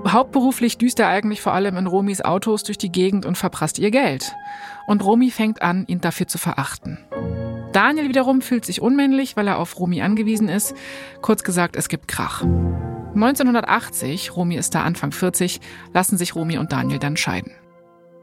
[0.06, 3.90] Hauptberuflich düst er eigentlich vor allem in Romis Autos durch die Gegend und verprasst ihr
[3.90, 4.34] Geld.
[4.86, 6.98] Und Romy fängt an, ihn dafür zu verachten.
[7.72, 10.74] Daniel wiederum fühlt sich unmännlich, weil er auf Romy angewiesen ist.
[11.20, 12.42] Kurz gesagt, es gibt Krach.
[13.14, 15.60] 1980, Romy ist da Anfang 40,
[15.92, 17.52] lassen sich Romy und Daniel dann scheiden.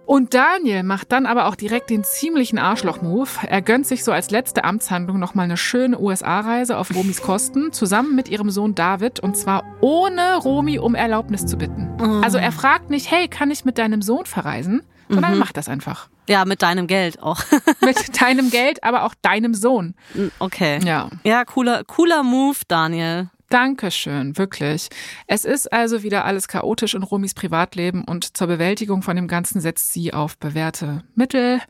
[0.06, 3.30] Und Daniel macht dann aber auch direkt den ziemlichen Arschloch-Move.
[3.48, 8.16] Er gönnt sich so als letzte Amtshandlung nochmal eine schöne USA-Reise auf Romys Kosten, zusammen
[8.16, 11.90] mit ihrem Sohn David, und zwar ohne Romy um Erlaubnis zu bitten.
[12.22, 14.84] Also er fragt nicht, hey, kann ich mit deinem Sohn verreisen?
[15.10, 16.10] Sondern macht das einfach.
[16.28, 17.42] Ja, mit deinem Geld auch.
[17.82, 19.94] Mit deinem Geld, aber auch deinem Sohn.
[20.40, 20.80] Okay.
[20.84, 21.10] Ja.
[21.24, 23.30] Ja, cooler, cooler Move, Daniel.
[23.50, 24.90] Dankeschön, wirklich.
[25.28, 29.62] Es ist also wieder alles chaotisch in Romis Privatleben und zur Bewältigung von dem Ganzen
[29.62, 31.62] setzt sie auf bewährte Mittel,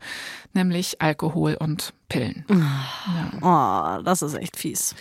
[0.54, 2.44] nämlich Alkohol und Pillen.
[3.42, 4.94] Oh, das ist echt fies.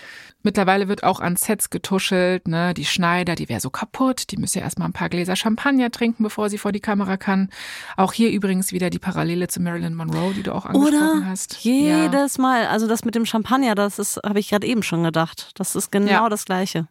[0.46, 2.74] Mittlerweile wird auch an Sets getuschelt, ne?
[2.74, 6.50] Die Schneider, die wäre so kaputt, die müsse erstmal ein paar Gläser Champagner trinken, bevor
[6.50, 7.50] sie vor die Kamera kann.
[7.96, 11.64] Auch hier übrigens wieder die Parallele zu Marilyn Monroe, die du auch angesprochen Oder hast.
[11.64, 11.72] Ja.
[12.04, 15.52] jedes Mal, also das mit dem Champagner, das ist, habe ich gerade eben schon gedacht.
[15.56, 16.30] Das ist genau Ja.
[16.30, 16.88] das Gleiche.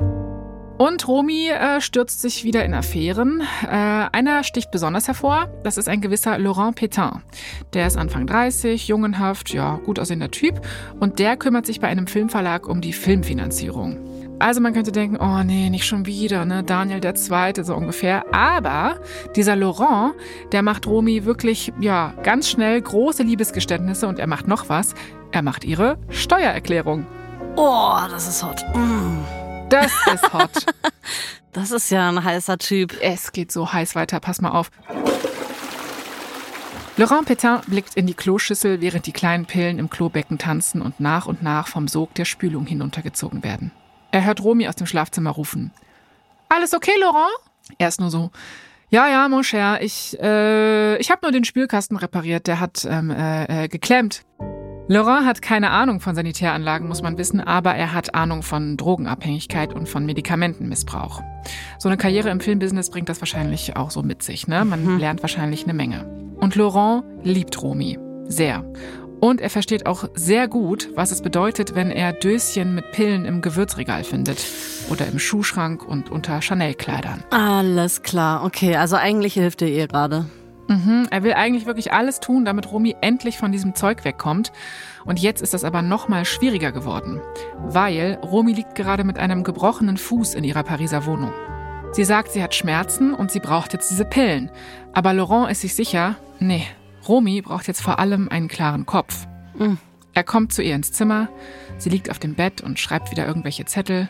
[0.82, 3.40] Und Romy äh, stürzt sich wieder in Affären.
[3.62, 5.48] Äh, einer sticht besonders hervor.
[5.62, 7.20] Das ist ein gewisser Laurent Pétain.
[7.72, 10.60] Der ist Anfang 30, jungenhaft, ja, gut aussehender Typ.
[10.98, 13.96] Und der kümmert sich bei einem Filmverlag um die Filmfinanzierung.
[14.40, 16.64] Also man könnte denken, oh nee, nicht schon wieder, ne?
[16.64, 18.34] Daniel der Zweite, so ungefähr.
[18.34, 18.96] Aber
[19.36, 20.14] dieser Laurent,
[20.50, 24.96] der macht Romy wirklich, ja, ganz schnell große Liebesgeständnisse und er macht noch was.
[25.30, 27.06] Er macht ihre Steuererklärung.
[27.54, 28.64] Oh, das ist hot.
[28.74, 29.41] Mm.
[29.72, 30.66] Das ist hot.
[31.54, 32.96] Das ist ja ein heißer Typ.
[33.02, 34.70] Es geht so heiß weiter, pass mal auf.
[36.96, 41.26] Laurent Pétain blickt in die Kloschüssel, während die kleinen Pillen im Klobecken tanzen und nach
[41.26, 43.70] und nach vom Sog der Spülung hinuntergezogen werden.
[44.12, 45.72] Er hört Romy aus dem Schlafzimmer rufen.
[46.48, 47.32] Alles okay, Laurent?
[47.76, 48.30] Er ist nur so.
[48.88, 53.10] Ja, ja, mon cher, ich, äh, ich habe nur den Spülkasten repariert, der hat ähm,
[53.10, 54.22] äh, äh, geklemmt.
[54.88, 59.72] Laurent hat keine Ahnung von Sanitäranlagen, muss man wissen, aber er hat Ahnung von Drogenabhängigkeit
[59.72, 61.22] und von Medikamentenmissbrauch.
[61.78, 64.64] So eine Karriere im Filmbusiness bringt das wahrscheinlich auch so mit sich, ne?
[64.64, 66.04] Man lernt wahrscheinlich eine Menge.
[66.36, 67.98] Und Laurent liebt Romy.
[68.26, 68.64] Sehr.
[69.20, 73.40] Und er versteht auch sehr gut, was es bedeutet, wenn er Döschen mit Pillen im
[73.40, 74.44] Gewürzregal findet.
[74.90, 77.22] Oder im Schuhschrank und unter Chanel-Kleidern.
[77.30, 78.74] Alles klar, okay.
[78.74, 80.26] Also eigentlich hilft er ihr gerade.
[80.68, 84.52] Mhm, er will eigentlich wirklich alles tun, damit Romy endlich von diesem Zeug wegkommt.
[85.04, 87.20] Und jetzt ist das aber noch mal schwieriger geworden.
[87.58, 91.32] Weil Romy liegt gerade mit einem gebrochenen Fuß in ihrer Pariser Wohnung.
[91.92, 94.50] Sie sagt, sie hat Schmerzen und sie braucht jetzt diese Pillen.
[94.94, 96.64] Aber Laurent ist sich sicher, nee,
[97.06, 99.26] Romy braucht jetzt vor allem einen klaren Kopf.
[99.58, 99.78] Mhm.
[100.14, 101.28] Er kommt zu ihr ins Zimmer,
[101.78, 104.08] sie liegt auf dem Bett und schreibt wieder irgendwelche Zettel.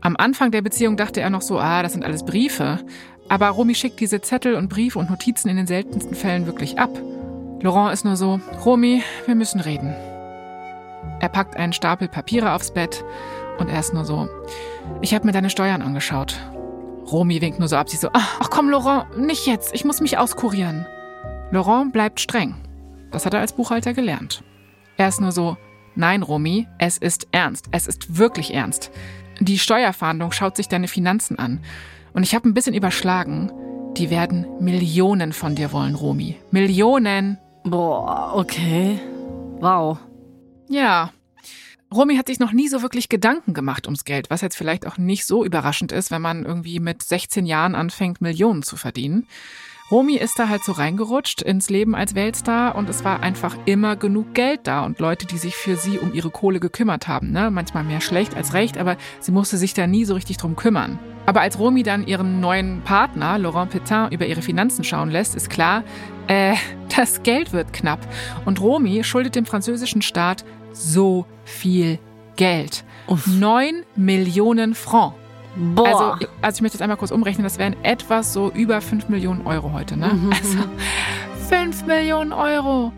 [0.00, 2.80] Am Anfang der Beziehung dachte er noch so, ah, das sind alles Briefe.
[3.32, 6.90] Aber Romy schickt diese Zettel und Briefe und Notizen in den seltensten Fällen wirklich ab.
[7.62, 9.94] Laurent ist nur so, Romy, wir müssen reden.
[11.18, 13.02] Er packt einen Stapel Papiere aufs Bett
[13.56, 14.28] und er ist nur so,
[15.00, 16.38] ich habe mir deine Steuern angeschaut.
[17.10, 20.18] Romy winkt nur so ab, sie so, ach komm, Laurent, nicht jetzt, ich muss mich
[20.18, 20.84] auskurieren.
[21.52, 22.56] Laurent bleibt streng.
[23.12, 24.44] Das hat er als Buchhalter gelernt.
[24.98, 25.56] Er ist nur so,
[25.94, 28.90] nein, Romy, es ist ernst, es ist wirklich ernst.
[29.40, 31.60] Die Steuerfahndung schaut sich deine Finanzen an.
[32.12, 33.50] Und ich habe ein bisschen überschlagen.
[33.96, 36.36] Die werden Millionen von dir wollen, Romy.
[36.50, 37.38] Millionen.
[37.64, 38.98] Boah, okay.
[39.60, 39.98] Wow.
[40.68, 41.12] Ja.
[41.92, 44.96] Romy hat sich noch nie so wirklich Gedanken gemacht ums Geld, was jetzt vielleicht auch
[44.96, 49.26] nicht so überraschend ist, wenn man irgendwie mit 16 Jahren anfängt, Millionen zu verdienen.
[49.92, 53.94] Romy ist da halt so reingerutscht ins Leben als Weltstar und es war einfach immer
[53.94, 57.30] genug Geld da und Leute, die sich für sie um ihre Kohle gekümmert haben.
[57.30, 57.50] Ne?
[57.50, 60.98] Manchmal mehr schlecht als recht, aber sie musste sich da nie so richtig drum kümmern.
[61.26, 65.50] Aber als Romy dann ihren neuen Partner, Laurent Petain, über ihre Finanzen schauen lässt, ist
[65.50, 65.84] klar,
[66.26, 66.54] äh,
[66.96, 68.00] das Geld wird knapp.
[68.46, 71.98] Und Romy schuldet dem französischen Staat so viel
[72.36, 72.84] Geld.
[73.08, 73.26] Uff.
[73.26, 75.21] 9 Millionen Francs.
[75.56, 75.86] Boah.
[75.86, 79.46] Also, also ich möchte jetzt einmal kurz umrechnen, das wären etwas so über 5 Millionen
[79.46, 80.14] Euro heute, ne?
[80.14, 80.32] Mhm.
[80.32, 80.58] Also
[81.48, 82.92] 5 Millionen Euro.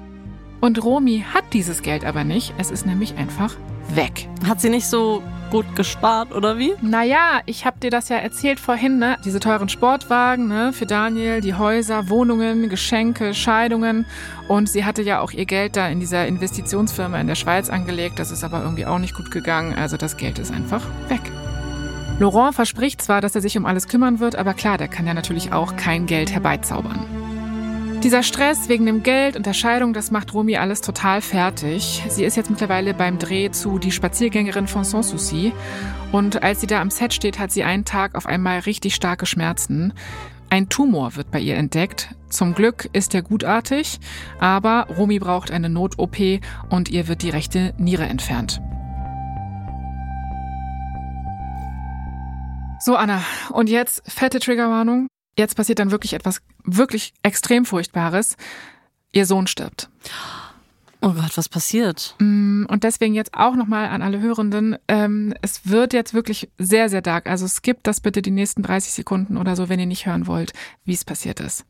[0.60, 2.54] Und Romy hat dieses Geld aber nicht.
[2.56, 3.54] Es ist nämlich einfach
[3.88, 4.28] weg.
[4.46, 6.72] Hat sie nicht so gut gespart, oder wie?
[6.80, 9.16] Naja, ich habe dir das ja erzählt vorhin, ne?
[9.24, 10.72] Diese teuren Sportwagen, ne?
[10.72, 14.06] Für Daniel, die Häuser, Wohnungen, Geschenke, Scheidungen.
[14.48, 18.18] Und sie hatte ja auch ihr Geld da in dieser Investitionsfirma in der Schweiz angelegt.
[18.18, 19.74] Das ist aber irgendwie auch nicht gut gegangen.
[19.74, 21.20] Also das Geld ist einfach weg.
[22.20, 25.14] Laurent verspricht zwar, dass er sich um alles kümmern wird, aber klar, der kann ja
[25.14, 27.04] natürlich auch kein Geld herbeizaubern.
[28.04, 32.04] Dieser Stress wegen dem Geld und der Scheidung, das macht Romy alles total fertig.
[32.08, 35.52] Sie ist jetzt mittlerweile beim Dreh zu Die Spaziergängerin von Sanssouci.
[36.12, 39.24] Und als sie da am Set steht, hat sie einen Tag auf einmal richtig starke
[39.24, 39.94] Schmerzen.
[40.50, 42.14] Ein Tumor wird bei ihr entdeckt.
[42.28, 43.98] Zum Glück ist er gutartig,
[44.38, 46.16] aber Romy braucht eine Not-OP
[46.68, 48.60] und ihr wird die rechte Niere entfernt.
[52.84, 55.06] So, Anna, und jetzt fette Triggerwarnung.
[55.38, 58.36] Jetzt passiert dann wirklich etwas wirklich extrem Furchtbares.
[59.10, 59.88] Ihr Sohn stirbt.
[61.00, 62.14] Oh Gott, was passiert?
[62.18, 64.76] Mm, Und deswegen jetzt auch nochmal an alle Hörenden.
[64.86, 67.26] Ähm, es wird jetzt wirklich sehr, sehr dark.
[67.26, 70.52] Also skippt das bitte die nächsten 30 Sekunden oder so, wenn ihr nicht hören wollt,
[70.84, 71.64] wie es passiert ist.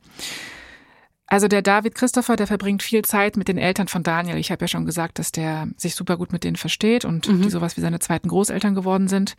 [1.27, 4.35] Also der David Christopher, der verbringt viel Zeit mit den Eltern von Daniel.
[4.35, 7.49] Ich habe ja schon gesagt, dass der sich super gut mit denen versteht und die
[7.49, 9.35] sowas wie seine zweiten Großeltern geworden sind.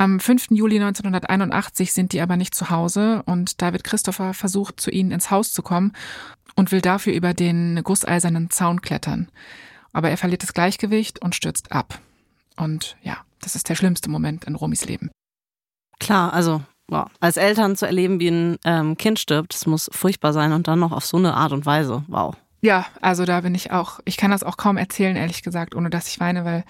[0.00, 0.52] Am 5.
[0.52, 5.32] Juli 1981 sind die aber nicht zu Hause und David Christopher versucht zu ihnen ins
[5.32, 5.92] Haus zu kommen
[6.54, 9.28] und will dafür über den gusseisernen Zaun klettern.
[9.92, 11.98] Aber er verliert das Gleichgewicht und stürzt ab.
[12.56, 15.10] Und ja, das ist der schlimmste Moment in Romis Leben.
[15.98, 17.08] Klar, also wow.
[17.18, 20.78] als Eltern zu erleben, wie ein ähm, Kind stirbt, das muss furchtbar sein und dann
[20.78, 22.04] noch auf so eine Art und Weise.
[22.06, 22.36] Wow.
[22.60, 25.90] Ja, also da bin ich auch, ich kann das auch kaum erzählen, ehrlich gesagt, ohne
[25.90, 26.64] dass ich weine, weil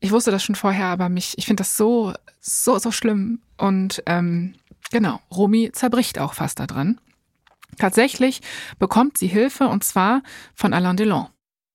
[0.00, 3.40] ich wusste das schon vorher, aber mich, ich finde das so, so, so schlimm.
[3.56, 4.54] Und ähm,
[4.90, 7.00] genau, Romy zerbricht auch fast daran.
[7.78, 8.40] Tatsächlich
[8.78, 10.22] bekommt sie Hilfe und zwar
[10.54, 11.26] von Alain Delon.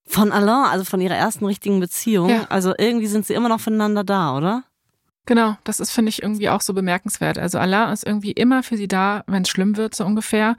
[0.05, 2.29] Von Alain, also von ihrer ersten richtigen Beziehung.
[2.29, 2.45] Ja.
[2.49, 4.63] Also irgendwie sind sie immer noch voneinander da, oder?
[5.25, 7.37] Genau, das ist, finde ich, irgendwie auch so bemerkenswert.
[7.37, 10.57] Also Alain ist irgendwie immer für sie da, wenn es schlimm wird, so ungefähr.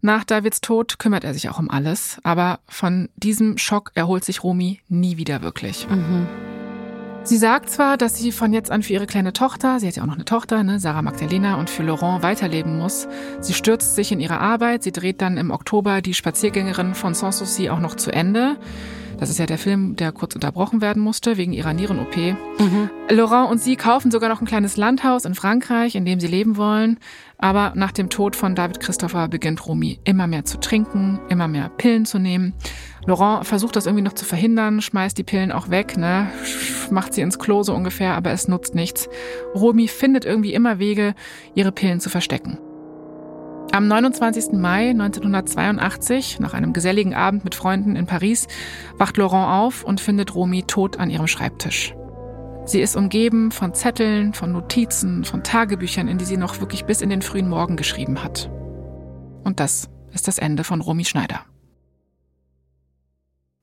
[0.00, 4.44] Nach Davids Tod kümmert er sich auch um alles, aber von diesem Schock erholt sich
[4.44, 5.88] Romy nie wieder wirklich.
[7.28, 10.02] Sie sagt zwar, dass sie von jetzt an für ihre kleine Tochter, sie hat ja
[10.02, 13.06] auch noch eine Tochter, ne, Sarah Magdalena, und für Laurent weiterleben muss.
[13.40, 17.68] Sie stürzt sich in ihre Arbeit, sie dreht dann im Oktober die Spaziergängerin von Sanssouci
[17.68, 18.56] auch noch zu Ende.
[19.18, 22.36] Das ist ja der Film, der kurz unterbrochen werden musste wegen ihrer Nieren-OP.
[23.10, 26.56] Laurent und sie kaufen sogar noch ein kleines Landhaus in Frankreich, in dem sie leben
[26.56, 26.98] wollen.
[27.36, 31.68] Aber nach dem Tod von David Christopher beginnt Romy immer mehr zu trinken, immer mehr
[31.68, 32.54] Pillen zu nehmen.
[33.06, 36.28] Laurent versucht das irgendwie noch zu verhindern, schmeißt die Pillen auch weg, ne?
[36.90, 39.08] macht sie ins Klo so ungefähr, aber es nutzt nichts.
[39.54, 41.14] Romy findet irgendwie immer Wege,
[41.54, 42.58] ihre Pillen zu verstecken.
[43.70, 44.52] Am 29.
[44.52, 48.48] Mai 1982, nach einem geselligen Abend mit Freunden in Paris,
[48.96, 51.94] wacht Laurent auf und findet Romy tot an ihrem Schreibtisch.
[52.64, 57.02] Sie ist umgeben von Zetteln, von Notizen, von Tagebüchern, in die sie noch wirklich bis
[57.02, 58.50] in den frühen Morgen geschrieben hat.
[59.44, 61.44] Und das ist das Ende von Romy Schneider.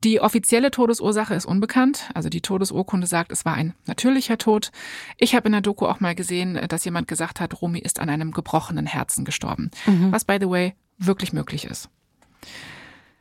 [0.04, 2.10] Die offizielle Todesursache ist unbekannt.
[2.14, 4.70] Also die Todesurkunde sagt, es war ein natürlicher Tod.
[5.16, 8.10] Ich habe in der Doku auch mal gesehen, dass jemand gesagt hat, Romy ist an
[8.10, 9.70] einem gebrochenen Herzen gestorben.
[9.86, 10.12] Mhm.
[10.12, 11.88] Was, by the way, wirklich möglich ist.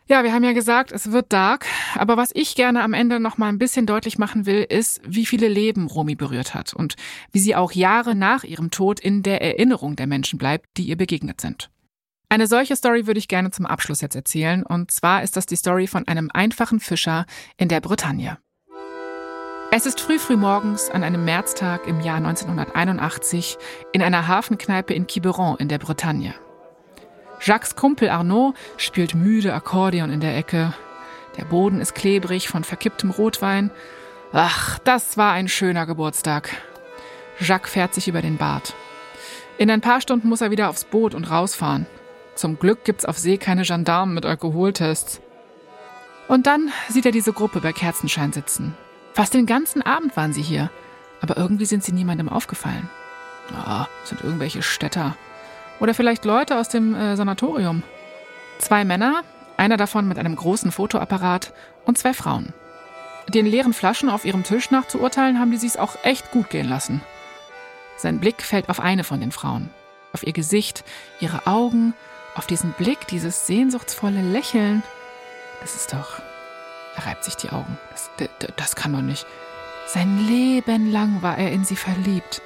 [0.08, 1.66] Ja, wir haben ja gesagt, es wird dark.
[1.96, 5.26] Aber was ich gerne am Ende noch mal ein bisschen deutlich machen will, ist, wie
[5.26, 6.96] viele Leben Romy berührt hat und
[7.32, 10.98] wie sie auch Jahre nach ihrem Tod in der Erinnerung der Menschen bleibt, die ihr
[10.98, 11.72] begegnet sind.
[12.36, 14.64] Eine solche Story würde ich gerne zum Abschluss jetzt erzählen.
[14.64, 17.26] Und zwar ist das die Story von einem einfachen Fischer
[17.56, 18.38] in der Bretagne.
[19.72, 23.58] Es ist früh früh morgens an einem Märztag im Jahr 1981
[23.94, 26.36] in einer Hafenkneipe in Quiberon in der Bretagne.
[27.40, 30.74] Jacques Kumpel Arnaud spielt müde Akkordeon in der Ecke.
[31.38, 33.72] Der Boden ist klebrig von verkipptem Rotwein.
[34.34, 36.50] Ach, das war ein schöner Geburtstag.
[37.40, 38.76] Jacques fährt sich über den Bart.
[39.58, 41.88] In ein paar Stunden muss er wieder aufs Boot und rausfahren.
[42.36, 45.22] Zum Glück gibt's auf See keine Gendarmen mit Alkoholtests.
[46.28, 48.76] Und dann sieht er diese Gruppe bei Kerzenschein sitzen.
[49.14, 50.70] Fast den ganzen Abend waren sie hier,
[51.22, 52.90] aber irgendwie sind sie niemandem aufgefallen.
[53.54, 55.16] Ah, oh, sind irgendwelche Städter.
[55.80, 57.84] Oder vielleicht Leute aus dem äh, Sanatorium.
[58.58, 59.24] Zwei Männer,
[59.56, 61.54] einer davon mit einem großen Fotoapparat
[61.86, 62.54] und zwei Frauen.
[63.30, 66.50] Den leeren Flaschen auf ihrem Tisch nach zu urteilen, haben die sich's auch echt gut
[66.50, 67.02] gehen lassen.
[67.98, 69.70] Sein Blick fällt auf eine von den Frauen.
[70.14, 70.84] Auf ihr Gesicht,
[71.20, 71.94] ihre Augen
[72.36, 74.84] auf diesen Blick, dieses sehnsuchtsvolle Lächeln.
[75.62, 76.22] Das ist doch.
[76.96, 77.78] Er reibt sich die Augen.
[77.92, 78.10] Das,
[78.56, 79.26] das kann doch nicht.
[79.88, 82.42] Sein Leben lang war er in sie verliebt.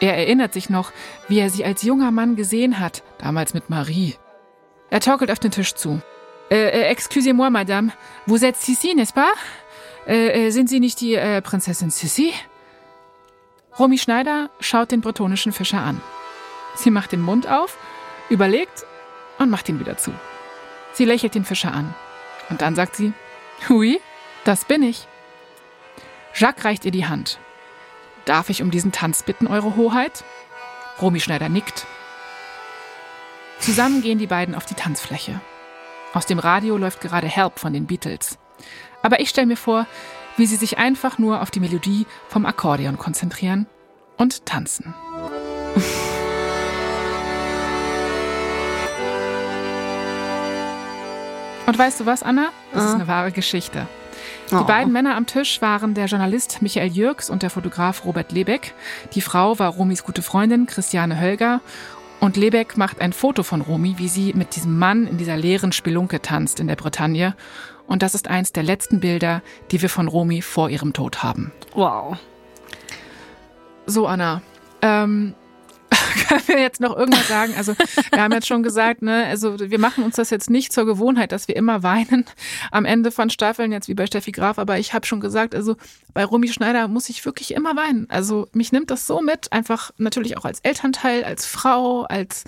[0.00, 0.92] Er erinnert sich noch,
[1.28, 4.16] wie er sie als junger Mann gesehen hat, damals mit Marie.
[4.90, 6.00] Er torkelt auf den Tisch zu.
[6.50, 7.92] Äh, äh, excusez-moi, Madame,
[8.26, 9.32] vous êtes Sissi, n'est-ce pas?
[10.06, 12.34] Äh, äh, sind Sie nicht die äh, Prinzessin Sissi?
[13.78, 16.00] Romy Schneider schaut den bretonischen Fischer an.
[16.74, 17.78] Sie macht den Mund auf,
[18.28, 18.84] überlegt
[19.42, 20.12] und macht ihn wieder zu.
[20.92, 21.94] Sie lächelt den Fischer an.
[22.50, 23.12] Und dann sagt sie,
[23.68, 24.00] Hui,
[24.44, 25.06] das bin ich.
[26.34, 27.38] Jacques reicht ihr die Hand.
[28.24, 30.24] Darf ich um diesen Tanz bitten, Eure Hoheit?
[31.00, 31.86] Romy Schneider nickt.
[33.58, 35.40] Zusammen gehen die beiden auf die Tanzfläche.
[36.12, 38.38] Aus dem Radio läuft gerade Help von den Beatles.
[39.02, 39.86] Aber ich stelle mir vor,
[40.36, 43.66] wie sie sich einfach nur auf die Melodie vom Akkordeon konzentrieren
[44.16, 44.94] und tanzen.
[51.66, 52.50] Und weißt du was, Anna?
[52.72, 52.86] Das ah.
[52.88, 53.86] ist eine wahre Geschichte.
[54.50, 54.64] Die oh.
[54.64, 58.74] beiden Männer am Tisch waren der Journalist Michael Jürgs und der Fotograf Robert Lebeck.
[59.14, 61.60] Die Frau war Romis gute Freundin Christiane Hölger.
[62.20, 65.72] Und Lebeck macht ein Foto von Romy, wie sie mit diesem Mann in dieser leeren
[65.72, 67.34] Spelunke tanzt in der Bretagne.
[67.86, 71.52] Und das ist eins der letzten Bilder, die wir von Romy vor ihrem Tod haben.
[71.74, 72.16] Wow.
[73.86, 74.42] So, Anna.
[74.82, 75.34] Ähm,
[76.28, 77.54] können wir jetzt noch irgendwas sagen?
[77.56, 77.74] Also
[78.10, 81.32] wir haben jetzt schon gesagt, ne, also wir machen uns das jetzt nicht zur Gewohnheit,
[81.32, 82.24] dass wir immer weinen
[82.70, 85.76] am Ende von Staffeln, jetzt wie bei Steffi Graf, aber ich habe schon gesagt, also
[86.14, 88.08] bei Romy Schneider muss ich wirklich immer weinen.
[88.10, 92.44] Also mich nimmt das so mit, einfach natürlich auch als Elternteil, als Frau, als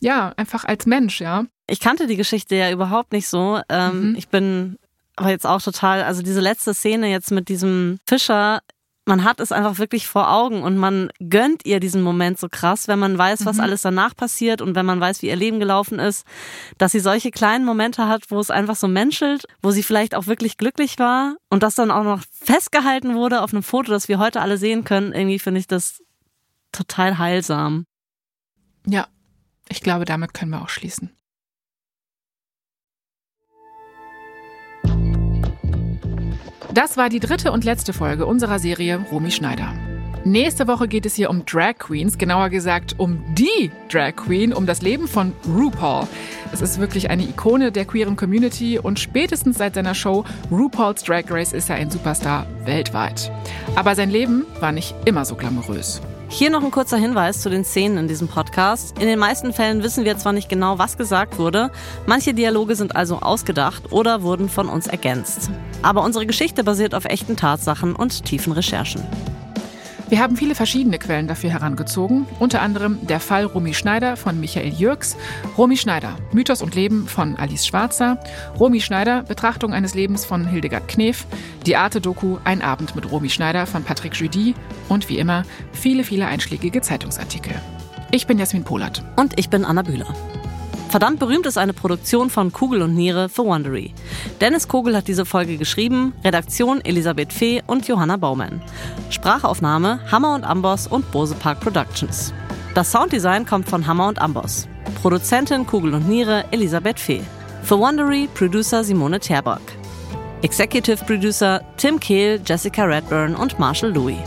[0.00, 1.44] ja, einfach als Mensch, ja.
[1.66, 3.60] Ich kannte die Geschichte ja überhaupt nicht so.
[3.68, 4.16] Ähm, mhm.
[4.16, 4.76] Ich bin
[5.16, 8.60] aber jetzt auch total, also diese letzte Szene jetzt mit diesem Fischer
[9.06, 12.88] man hat es einfach wirklich vor Augen und man gönnt ihr diesen Moment so krass,
[12.88, 13.62] wenn man weiß, was mhm.
[13.62, 16.26] alles danach passiert und wenn man weiß, wie ihr Leben gelaufen ist,
[16.78, 20.26] dass sie solche kleinen Momente hat, wo es einfach so menschelt, wo sie vielleicht auch
[20.26, 24.18] wirklich glücklich war und das dann auch noch festgehalten wurde auf einem Foto, das wir
[24.18, 25.12] heute alle sehen können.
[25.12, 26.02] Irgendwie finde ich das
[26.72, 27.84] total heilsam.
[28.86, 29.06] Ja,
[29.68, 31.13] ich glaube, damit können wir auch schließen.
[36.74, 39.72] Das war die dritte und letzte Folge unserer Serie Romy Schneider.
[40.24, 44.66] Nächste Woche geht es hier um Drag Queens, genauer gesagt um die Drag Queen, um
[44.66, 46.08] das Leben von RuPaul.
[46.52, 51.30] Es ist wirklich eine Ikone der queeren Community und spätestens seit seiner Show RuPaul's Drag
[51.30, 53.30] Race ist er ein Superstar weltweit.
[53.76, 56.00] Aber sein Leben war nicht immer so glamourös.
[56.34, 58.98] Hier noch ein kurzer Hinweis zu den Szenen in diesem Podcast.
[58.98, 61.70] In den meisten Fällen wissen wir zwar nicht genau, was gesagt wurde,
[62.06, 65.48] manche Dialoge sind also ausgedacht oder wurden von uns ergänzt.
[65.82, 69.04] Aber unsere Geschichte basiert auf echten Tatsachen und tiefen Recherchen.
[70.14, 74.72] Wir haben viele verschiedene Quellen dafür herangezogen, unter anderem der Fall Romy Schneider von Michael
[74.72, 75.16] Jürgs,
[75.58, 78.20] Romy Schneider, Mythos und Leben von Alice Schwarzer,
[78.60, 81.26] Romy Schneider, Betrachtung eines Lebens von Hildegard Knef,
[81.66, 84.54] die Arte-Doku Ein Abend mit Romy Schneider von Patrick Judy
[84.88, 85.42] und wie immer
[85.72, 87.60] viele, viele einschlägige Zeitungsartikel.
[88.12, 89.02] Ich bin Jasmin Polat.
[89.16, 90.14] Und ich bin Anna Bühler.
[90.94, 93.92] Verdammt berühmt ist eine Produktion von Kugel und Niere für Wondery.
[94.40, 98.62] Dennis Kogel hat diese Folge geschrieben, Redaktion Elisabeth Fee und Johanna Baumann.
[99.10, 102.32] Sprachaufnahme Hammer und Amboss und Bose Park Productions.
[102.76, 104.68] Das Sounddesign kommt von Hammer und Amboss.
[105.02, 107.22] Produzentin Kugel und Niere Elisabeth Fee.
[107.64, 109.62] Für Wondery Producer Simone Terbock.
[110.42, 114.18] Executive Producer Tim Kehl, Jessica Redburn und Marshall Louis.